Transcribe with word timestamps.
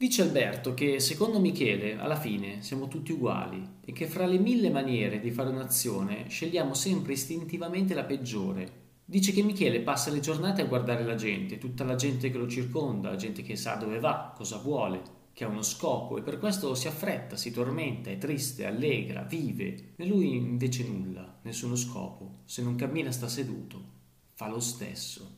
Dice 0.00 0.22
Alberto 0.22 0.74
che 0.74 1.00
secondo 1.00 1.40
Michele 1.40 1.98
alla 1.98 2.14
fine 2.14 2.62
siamo 2.62 2.86
tutti 2.86 3.10
uguali 3.10 3.80
e 3.84 3.90
che 3.90 4.06
fra 4.06 4.26
le 4.26 4.38
mille 4.38 4.70
maniere 4.70 5.18
di 5.18 5.32
fare 5.32 5.50
un'azione 5.50 6.28
scegliamo 6.28 6.72
sempre 6.72 7.14
istintivamente 7.14 7.94
la 7.94 8.04
peggiore. 8.04 9.00
Dice 9.04 9.32
che 9.32 9.42
Michele 9.42 9.80
passa 9.80 10.12
le 10.12 10.20
giornate 10.20 10.62
a 10.62 10.66
guardare 10.66 11.02
la 11.02 11.16
gente, 11.16 11.58
tutta 11.58 11.82
la 11.82 11.96
gente 11.96 12.30
che 12.30 12.38
lo 12.38 12.46
circonda, 12.46 13.16
gente 13.16 13.42
che 13.42 13.56
sa 13.56 13.74
dove 13.74 13.98
va, 13.98 14.32
cosa 14.36 14.58
vuole, 14.58 15.02
che 15.32 15.42
ha 15.42 15.48
uno 15.48 15.62
scopo 15.62 16.16
e 16.16 16.22
per 16.22 16.38
questo 16.38 16.76
si 16.76 16.86
affretta, 16.86 17.34
si 17.34 17.50
tormenta, 17.50 18.08
è 18.08 18.18
triste, 18.18 18.66
allegra, 18.66 19.22
vive. 19.22 19.94
E 19.96 20.06
lui 20.06 20.36
invece 20.36 20.86
nulla, 20.86 21.40
nessuno 21.42 21.74
scopo. 21.74 22.42
Se 22.44 22.62
non 22.62 22.76
cammina 22.76 23.10
sta 23.10 23.26
seduto, 23.26 23.82
fa 24.34 24.46
lo 24.46 24.60
stesso. 24.60 25.37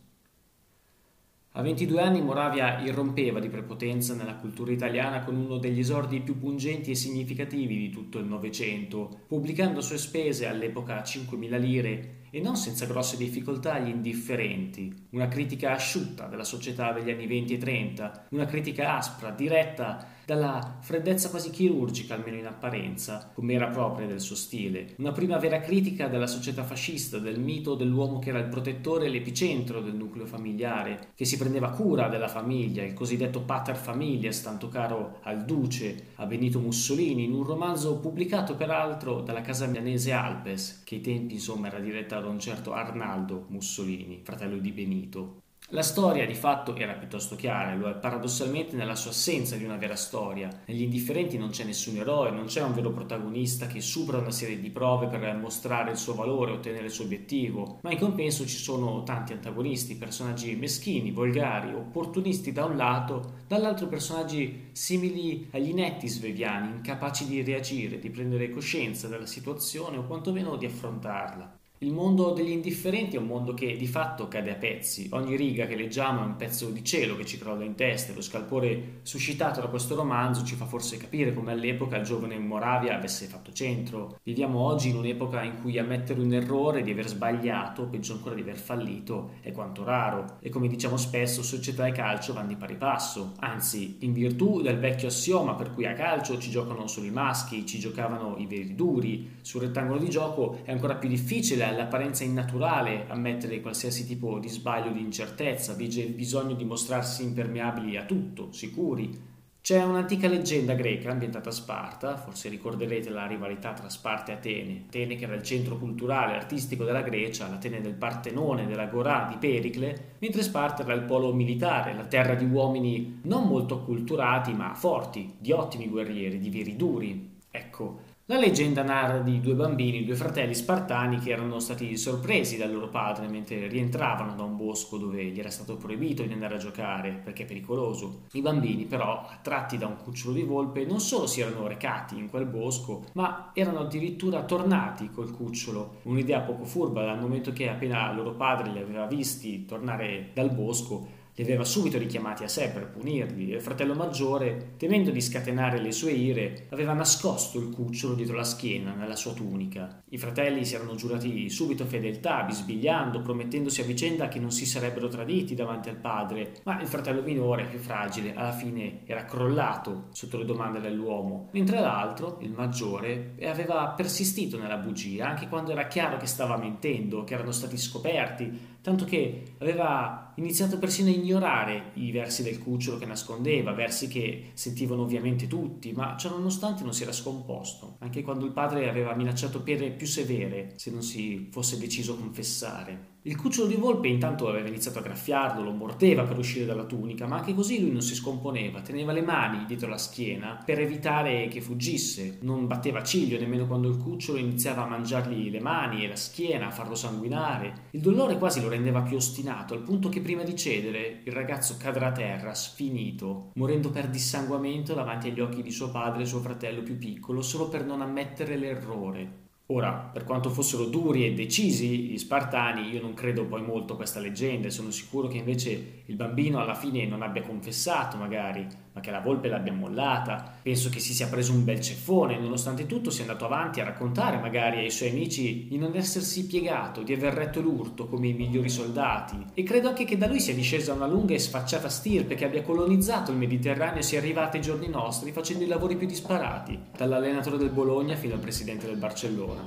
A 1.55 1.63
22 1.63 2.01
anni 2.01 2.23
Moravia 2.23 2.79
irrompeva 2.79 3.41
di 3.41 3.49
prepotenza 3.49 4.15
nella 4.15 4.37
cultura 4.37 4.71
italiana 4.71 5.25
con 5.25 5.35
uno 5.35 5.59
degli 5.59 5.81
esordi 5.81 6.21
più 6.21 6.39
pungenti 6.39 6.93
e 6.93 6.95
significativi 6.95 7.77
di 7.77 7.91
tutto 7.91 8.21
il 8.21 8.27
Novecento, 8.27 9.23
pubblicando 9.27 9.81
a 9.81 9.83
sue 9.83 9.99
spese 9.99 10.47
all'epoca 10.47 11.03
5.000 11.03 11.59
lire 11.59 12.15
e 12.31 12.41
non 12.41 12.55
senza 12.55 12.87
grosse 12.87 13.17
difficoltà 13.17 13.75
agli 13.75 13.89
indifferenti, 13.89 15.09
una 15.11 15.27
critica 15.27 15.73
asciutta 15.73 16.27
della 16.27 16.45
società 16.45 16.93
degli 16.93 17.11
anni 17.11 17.27
20 17.27 17.55
e 17.55 17.59
30, 17.59 18.27
una 18.31 18.47
critica 18.47 18.97
aspra, 18.97 19.31
diretta 19.33 20.07
dalla 20.31 20.79
freddezza 20.81 21.29
quasi 21.29 21.51
chirurgica, 21.51 22.15
almeno 22.15 22.37
in 22.37 22.47
apparenza, 22.47 23.33
come 23.35 23.55
era 23.55 23.67
propria 23.67 24.07
del 24.07 24.21
suo 24.21 24.37
stile, 24.37 24.95
una 24.99 25.11
prima 25.11 25.39
vera 25.39 25.59
critica 25.59 26.07
della 26.07 26.29
società 26.29 26.63
fascista, 26.63 27.19
del 27.19 27.41
mito 27.41 27.75
dell'uomo 27.75 28.21
che 28.21 28.29
era 28.29 28.39
il 28.39 28.47
protettore 28.47 29.07
e 29.07 29.09
l'epicentro 29.09 29.81
del 29.81 29.97
nucleo 29.97 30.27
familiare, 30.27 31.09
che 31.17 31.25
si 31.25 31.37
prendeva 31.37 31.71
cura 31.71 32.07
della 32.07 32.29
famiglia, 32.29 32.85
il 32.85 32.95
cosiddetto 32.95 33.41
pater 33.41 33.75
familias, 33.75 34.41
tanto 34.41 34.69
caro 34.69 35.19
al 35.23 35.45
duce, 35.45 36.11
a 36.15 36.27
Benito 36.27 36.61
Mussolini, 36.61 37.25
in 37.25 37.35
un 37.35 37.43
romanzo 37.43 37.99
pubblicato 37.99 38.55
peraltro 38.55 39.23
dalla 39.23 39.41
casa 39.41 39.67
milanese 39.67 40.13
Alpes, 40.13 40.83
che 40.85 40.95
ai 40.95 41.01
tempi 41.01 41.35
insomma 41.35 41.67
era 41.67 41.81
diretta 41.81 42.21
da 42.21 42.29
un 42.29 42.39
certo 42.39 42.73
Arnaldo 42.73 43.47
Mussolini, 43.49 44.21
fratello 44.23 44.59
di 44.59 44.71
Benito. 44.71 45.49
La 45.73 45.83
storia 45.83 46.27
di 46.27 46.35
fatto 46.35 46.75
era 46.75 46.95
piuttosto 46.95 47.37
chiara, 47.37 47.77
lo 47.77 47.89
è 47.89 47.95
paradossalmente 47.95 48.75
nella 48.75 48.97
sua 48.97 49.13
assenza 49.13 49.55
di 49.55 49.63
una 49.63 49.77
vera 49.77 49.95
storia. 49.95 50.49
Negli 50.67 50.83
indifferenti 50.83 51.39
non 51.39 51.51
c'è 51.51 51.63
nessun 51.63 51.97
eroe, 51.97 52.33
non 52.33 52.47
c'è 52.47 52.61
un 52.61 52.75
vero 52.75 52.91
protagonista 52.91 53.69
che 53.69 53.81
supera 53.81 54.19
una 54.19 54.33
serie 54.33 54.59
di 54.59 54.69
prove 54.71 55.07
per 55.07 55.33
mostrare 55.37 55.93
il 55.93 55.97
suo 55.97 56.15
valore, 56.15 56.51
ottenere 56.51 56.87
il 56.87 56.91
suo 56.91 57.05
obiettivo, 57.05 57.79
ma 57.83 57.93
in 57.93 58.01
compenso 58.01 58.45
ci 58.49 58.57
sono 58.57 59.05
tanti 59.05 59.33
antagonisti, 59.33 59.95
personaggi 59.95 60.57
meschini, 60.57 61.13
volgari, 61.13 61.73
opportunisti 61.73 62.51
da 62.51 62.65
un 62.65 62.77
lato, 62.77 63.35
dall'altro 63.47 63.87
personaggi 63.87 64.71
simili 64.73 65.51
agli 65.53 65.69
inetti 65.69 66.09
sveviani, 66.09 66.79
incapaci 66.79 67.29
di 67.29 67.45
reagire, 67.45 68.01
di 68.01 68.11
prendere 68.11 68.51
coscienza 68.51 69.07
della 69.07 69.25
situazione 69.25 69.99
o 69.99 70.05
quantomeno 70.05 70.57
di 70.57 70.67
affrontarla. 70.67 71.60
Il 71.83 71.95
mondo 71.95 72.33
degli 72.33 72.51
indifferenti 72.51 73.17
è 73.17 73.19
un 73.19 73.25
mondo 73.25 73.55
che 73.55 73.75
di 73.75 73.87
fatto 73.87 74.29
cade 74.29 74.51
a 74.51 74.57
pezzi. 74.57 75.09
Ogni 75.13 75.35
riga 75.35 75.65
che 75.65 75.77
leggiamo 75.77 76.21
è 76.21 76.27
un 76.27 76.37
pezzo 76.37 76.69
di 76.69 76.85
cielo 76.85 77.17
che 77.17 77.25
ci 77.25 77.39
crolla 77.39 77.65
in 77.65 77.75
testa. 77.75 78.13
Lo 78.13 78.21
scalpore 78.21 78.99
suscitato 79.01 79.63
da 79.63 79.69
questo 79.69 79.95
romanzo 79.95 80.45
ci 80.45 80.57
fa 80.57 80.67
forse 80.67 80.99
capire 80.99 81.33
come 81.33 81.53
all'epoca 81.53 81.97
il 81.97 82.05
giovane 82.05 82.39
Moravia 82.39 82.95
avesse 82.95 83.25
fatto 83.25 83.51
centro. 83.55 84.19
Viviamo 84.23 84.59
oggi 84.59 84.91
in 84.91 84.97
un'epoca 84.97 85.43
in 85.43 85.59
cui 85.63 85.79
ammettere 85.79 86.21
un 86.21 86.35
errore, 86.35 86.83
di 86.83 86.91
aver 86.91 87.09
sbagliato, 87.09 87.87
peggio 87.87 88.13
ancora 88.13 88.35
di 88.35 88.43
aver 88.43 88.59
fallito, 88.59 89.37
è 89.41 89.51
quanto 89.51 89.83
raro. 89.83 90.37
E 90.41 90.51
come 90.51 90.69
diciamo 90.69 90.99
spesso, 90.99 91.43
società 91.43 91.87
e 91.87 91.93
calcio 91.93 92.35
vanno 92.35 92.49
di 92.49 92.57
pari 92.57 92.77
passo. 92.77 93.37
Anzi, 93.39 93.97
in 94.01 94.13
virtù 94.13 94.61
del 94.61 94.79
vecchio 94.79 95.09
assioma 95.09 95.55
per 95.55 95.73
cui 95.73 95.87
a 95.87 95.95
calcio 95.95 96.37
ci 96.37 96.51
giocano 96.51 96.87
solo 96.89 97.07
i 97.07 97.11
maschi, 97.11 97.65
ci 97.65 97.79
giocavano 97.79 98.37
i 98.37 98.45
veri 98.45 98.75
duri, 98.75 99.39
sul 99.41 99.63
rettangolo 99.63 99.99
di 99.99 100.11
gioco 100.11 100.59
è 100.65 100.73
ancora 100.73 100.97
più 100.97 101.09
difficile 101.09 101.69
all'apparenza 101.71 102.25
innaturale 102.25 103.07
ammettere 103.09 103.61
qualsiasi 103.61 104.07
tipo 104.07 104.39
di 104.39 104.49
sbaglio 104.49 104.91
di 104.91 105.01
incertezza, 105.01 105.73
vige 105.73 106.03
il 106.03 106.13
bisogno 106.13 106.55
di 106.55 106.65
mostrarsi 106.65 107.23
impermeabili 107.23 107.97
a 107.97 108.05
tutto, 108.05 108.53
sicuri. 108.53 109.29
C'è 109.63 109.85
un'antica 109.85 110.27
leggenda 110.27 110.73
greca 110.73 111.11
ambientata 111.11 111.51
a 111.51 111.53
Sparta, 111.53 112.17
forse 112.17 112.49
ricorderete 112.49 113.11
la 113.11 113.27
rivalità 113.27 113.75
tra 113.75 113.91
Sparta 113.91 114.33
e 114.33 114.35
Atene. 114.37 114.85
Atene 114.87 115.17
che 115.17 115.25
era 115.25 115.35
il 115.35 115.43
centro 115.43 115.77
culturale 115.77 116.33
e 116.33 116.37
artistico 116.37 116.85
della 116.85 117.03
Grecia, 117.03 117.47
l'Atene 117.47 117.83
del 117.83 117.93
Partenone, 117.93 118.67
della 118.67 118.87
Gorà, 118.87 119.27
di 119.29 119.37
Pericle, 119.37 120.15
mentre 120.19 120.43
Sparta 120.43 120.83
era 120.83 120.95
il 120.95 121.03
polo 121.03 121.35
militare, 121.35 121.95
la 121.95 122.07
terra 122.07 122.35
di 122.35 122.47
uomini 122.47 123.21
non 123.25 123.47
molto 123.47 123.75
acculturati 123.75 124.55
ma 124.55 124.75
forti, 124.75 125.35
di 125.39 125.53
ottimi 125.53 125.89
guerrieri, 125.89 126.39
di 126.39 126.49
veri 126.49 126.75
duri. 126.75 127.29
Ecco, 127.51 128.01
la 128.31 128.39
leggenda 128.39 128.85
narra 128.85 129.19
di 129.19 129.41
due 129.41 129.55
bambini, 129.55 130.05
due 130.05 130.15
fratelli 130.15 130.55
spartani 130.55 131.19
che 131.19 131.33
erano 131.33 131.59
stati 131.59 131.97
sorpresi 131.97 132.57
dal 132.57 132.73
loro 132.73 132.89
padre 132.89 133.27
mentre 133.27 133.67
rientravano 133.67 134.37
da 134.37 134.45
un 134.45 134.57
bosco 134.57 134.99
dove 134.99 135.25
gli 135.25 135.41
era 135.41 135.51
stato 135.51 135.77
proibito 135.77 136.23
di 136.23 136.33
andare 136.33 136.55
a 136.55 136.59
giocare 136.59 137.21
perché 137.25 137.43
è 137.43 137.47
pericoloso. 137.47 138.27
I 138.31 138.41
bambini 138.41 138.85
però, 138.85 139.27
attratti 139.29 139.79
da 139.79 139.89
un 139.89 139.97
cucciolo 139.97 140.35
di 140.35 140.45
volpe, 140.45 140.85
non 140.85 141.01
solo 141.01 141.27
si 141.27 141.41
erano 141.41 141.67
recati 141.67 142.19
in 142.19 142.31
quel 142.31 142.47
bosco, 142.47 143.03
ma 143.15 143.51
erano 143.53 143.81
addirittura 143.81 144.45
tornati 144.45 145.11
col 145.11 145.33
cucciolo. 145.33 145.97
Un'idea 146.03 146.39
poco 146.39 146.65
furba 146.65 147.05
dal 147.05 147.19
momento 147.19 147.53
che 147.53 147.69
appena 147.69 148.13
loro 148.13 148.35
padre 148.35 148.71
li 148.71 148.79
aveva 148.79 149.07
visti 149.07 149.67
tornare 149.67 150.31
dal 150.35 150.53
bosco, 150.53 151.19
li 151.35 151.43
aveva 151.43 151.65
subito 151.65 151.99
richiamati 151.99 152.45
a 152.45 152.49
sé 152.49 152.71
per 152.71 152.89
punirli 152.89 153.53
e 153.53 153.57
il 153.57 153.63
fratello 153.63 153.95
maggiore, 153.95 154.75
temendo 154.77 155.11
di 155.11 155.21
scatenare 155.21 155.81
le 155.81 155.93
sue 155.93 156.13
ire, 156.13 156.67
aveva 156.71 156.93
nascosto 156.93 157.59
il 157.59 157.71
cucciolo 157.71 158.15
dietro 158.15 158.37
la 158.37 158.45
schiena 158.45 158.93
nella 158.95 159.17
sua 159.17 159.33
tunica. 159.33 160.03
I 160.11 160.19
fratelli 160.19 160.65
si 160.65 160.75
erano 160.75 160.95
giurati 160.95 161.49
subito 161.49 161.85
fedeltà, 161.85 162.43
bisbigliando, 162.43 163.21
promettendosi 163.21 163.81
a 163.81 163.85
vicenda 163.85 164.29
che 164.29 164.39
non 164.39 164.51
si 164.51 164.67
sarebbero 164.67 165.09
traditi 165.09 165.55
davanti 165.55 165.89
al 165.89 165.97
padre, 165.97 166.61
ma 166.65 166.81
il 166.81 166.89
fratello 166.89 167.23
minore, 167.23 167.67
più 167.67 167.79
fragile, 167.79 168.35
alla 168.35 168.53
fine 168.53 169.01
era 169.07 169.25
crollato 169.25 170.09
sotto 170.13 170.37
le 170.37 170.45
domande 170.45 170.81
dell'uomo, 170.81 171.49
mentre 171.53 171.81
l'altro, 171.81 172.39
il 172.41 172.53
maggiore, 172.53 173.35
aveva 173.43 173.89
persistito 173.97 174.59
nella 174.59 174.77
bugia, 174.77 175.29
anche 175.29 175.49
quando 175.49 175.73
era 175.73 175.87
chiaro 175.87 176.17
che 176.17 176.27
stava 176.27 176.57
mentendo, 176.57 177.25
che 177.25 177.35
erano 177.35 177.53
stati 177.53 177.77
scoperti, 177.77 178.79
tanto 178.81 179.05
che 179.05 179.55
aveva 179.59 180.30
iniziato 180.41 180.79
persino 180.79 181.09
a 181.09 181.13
ignorare 181.13 181.93
i 181.95 182.11
versi 182.11 182.43
del 182.43 182.59
cucciolo 182.59 182.99
che 182.99 183.07
nascondeva, 183.07 183.73
versi 183.73 184.09
che 184.09 184.51
sentivano 184.55 185.03
ovviamente 185.03 185.47
tutti, 185.47 185.93
ma 185.93 186.17
ciò 186.17 186.31
nonostante 186.31 186.83
non 186.83 186.95
si 186.95 187.03
era 187.03 187.13
scomposto, 187.13 187.97
anche 188.01 188.23
quando 188.23 188.45
il 188.47 188.53
padre 188.53 188.89
aveva 188.89 189.15
minacciato 189.15 189.63
pene 189.63 189.91
più 189.91 190.07
severe 190.07 190.73
se 190.77 190.91
non 190.91 191.03
si 191.03 191.49
fosse 191.53 191.79
deciso 191.79 192.15
a 192.15 192.17
confessare. 192.17 193.19
Il 193.25 193.37
cucciolo 193.37 193.69
di 193.69 193.75
volpe 193.75 194.09
intanto 194.09 194.49
aveva 194.49 194.69
iniziato 194.69 194.99
a 194.99 195.03
graffiarlo, 195.03 195.63
lo 195.63 195.73
mordeva 195.73 196.23
per 196.23 196.39
uscire 196.39 196.65
dalla 196.65 196.87
tunica, 196.87 197.27
ma 197.27 197.37
anche 197.37 197.53
così 197.53 197.79
lui 197.79 197.91
non 197.91 198.01
si 198.01 198.15
scomponeva, 198.15 198.81
teneva 198.81 199.13
le 199.13 199.21
mani 199.21 199.67
dietro 199.67 199.91
la 199.91 199.99
schiena 199.99 200.59
per 200.65 200.81
evitare 200.81 201.47
che 201.49 201.61
fuggisse, 201.61 202.39
non 202.41 202.67
batteva 202.67 203.03
ciglio 203.03 203.39
nemmeno 203.39 203.67
quando 203.67 203.91
il 203.91 203.99
cucciolo 203.99 204.39
iniziava 204.39 204.85
a 204.85 204.89
mangiargli 204.89 205.51
le 205.51 205.61
mani 205.61 206.03
e 206.03 206.09
la 206.09 206.17
schiena, 206.17 206.69
a 206.69 206.71
farlo 206.71 206.95
sanguinare. 206.95 207.89
Il 207.91 208.01
dolore 208.01 208.39
quasi 208.39 208.63
lo 208.63 208.71
rendeva 208.71 209.03
più 209.03 209.17
ostinato, 209.17 209.75
al 209.75 209.83
punto 209.83 210.09
che 210.09 210.23
prima 210.23 210.43
di 210.43 210.57
cedere 210.57 211.21
il 211.23 211.33
ragazzo 211.33 211.77
cadrà 211.79 212.07
a 212.07 212.13
terra, 212.13 212.55
sfinito, 212.55 213.51
morendo 213.57 213.91
per 213.91 214.09
dissanguamento 214.09 214.95
davanti 214.95 215.29
agli 215.29 215.41
occhi 215.41 215.63
di 215.63 215.71
suo 215.71 215.91
padre 215.91 216.23
e 216.23 216.27
suo 216.27 216.41
fratello 216.41 216.83
più 216.83 216.97
piccolo, 216.97 217.43
solo 217.43 217.69
per 217.69 217.85
non 217.85 218.01
ammettere 218.01 218.57
l'errore. 218.57 219.49
Ora, 219.73 219.93
per 219.93 220.25
quanto 220.25 220.51
fossero 220.51 220.87
duri 220.87 221.25
e 221.25 221.33
decisi 221.33 222.09
gli 222.09 222.19
spartani, 222.19 222.91
io 222.91 223.01
non 223.01 223.15
credo 223.15 223.45
poi 223.45 223.63
molto 223.63 223.93
a 223.93 223.97
questa 223.97 224.19
leggenda. 224.19 224.67
E 224.67 224.71
sono 224.71 224.91
sicuro 224.91 225.29
che 225.29 225.39
invece 225.39 226.03
il 226.07 226.17
bambino 226.17 226.61
alla 226.61 226.75
fine 226.75 227.07
non 227.07 227.23
abbia 227.23 227.43
confessato 227.43 228.17
magari, 228.17 228.67
ma 228.93 229.01
che 229.01 229.11
la 229.11 229.21
volpe 229.21 229.49
l'abbia 229.49 229.73
mollata. 229.73 230.59
Penso 230.63 230.89
che 230.89 230.99
si 230.99 231.15
sia 231.15 231.29
preso 231.29 231.53
un 231.53 231.65
bel 231.65 231.81
ceffone, 231.81 232.39
nonostante 232.39 232.87
tutto 232.87 233.11
sia 233.11 233.23
andato 233.23 233.45
avanti 233.45 233.81
a 233.81 233.85
raccontare 233.85 234.39
magari 234.39 234.79
ai 234.79 234.91
suoi 234.91 235.11
amici 235.11 235.69
di 235.69 235.79
non 235.79 235.95
essersi 235.95 236.47
piegato, 236.47 237.03
di 237.03 237.13
aver 237.13 237.35
retto 237.35 237.61
l'urto 237.61 238.07
come 238.07 238.29
i 238.29 238.33
migliori 238.33 238.69
soldati. 238.69 239.37
E 239.55 239.63
credo 239.63 239.89
anche 239.89 240.05
che 240.05 240.17
da 240.17 240.27
lui 240.27 240.41
sia 240.41 240.55
discesa 240.55 240.93
una 240.93 241.07
lunga 241.07 241.35
e 241.35 241.39
sfacciata 241.39 241.89
stirpe 241.89 242.35
che 242.35 242.45
abbia 242.45 242.63
colonizzato 242.63 243.31
il 243.31 243.39
Mediterraneo 243.39 244.01
e 244.01 244.03
sia 244.03 244.19
arrivata 244.19 244.57
ai 244.57 244.63
giorni 244.63 244.89
nostri 244.89 245.33
facendo 245.33 245.65
i 245.65 245.69
lavori 245.69 245.97
più 245.97 246.07
disparati, 246.07 246.79
dall'allenatore 246.97 247.59
del 247.59 247.71
Bologna 247.71 248.17
fino 248.17 248.35
al 248.35 248.41
presidente 248.41 248.87
del 248.87 248.97
Barcellona. 248.97 249.63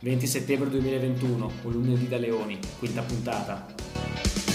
20 0.00 0.26
settembre 0.26 0.68
2021, 0.70 1.50
un 1.62 1.72
lunedì 1.72 2.06
da 2.06 2.18
Leoni, 2.18 2.58
quinta 2.78 3.02
puntata. 3.02 4.45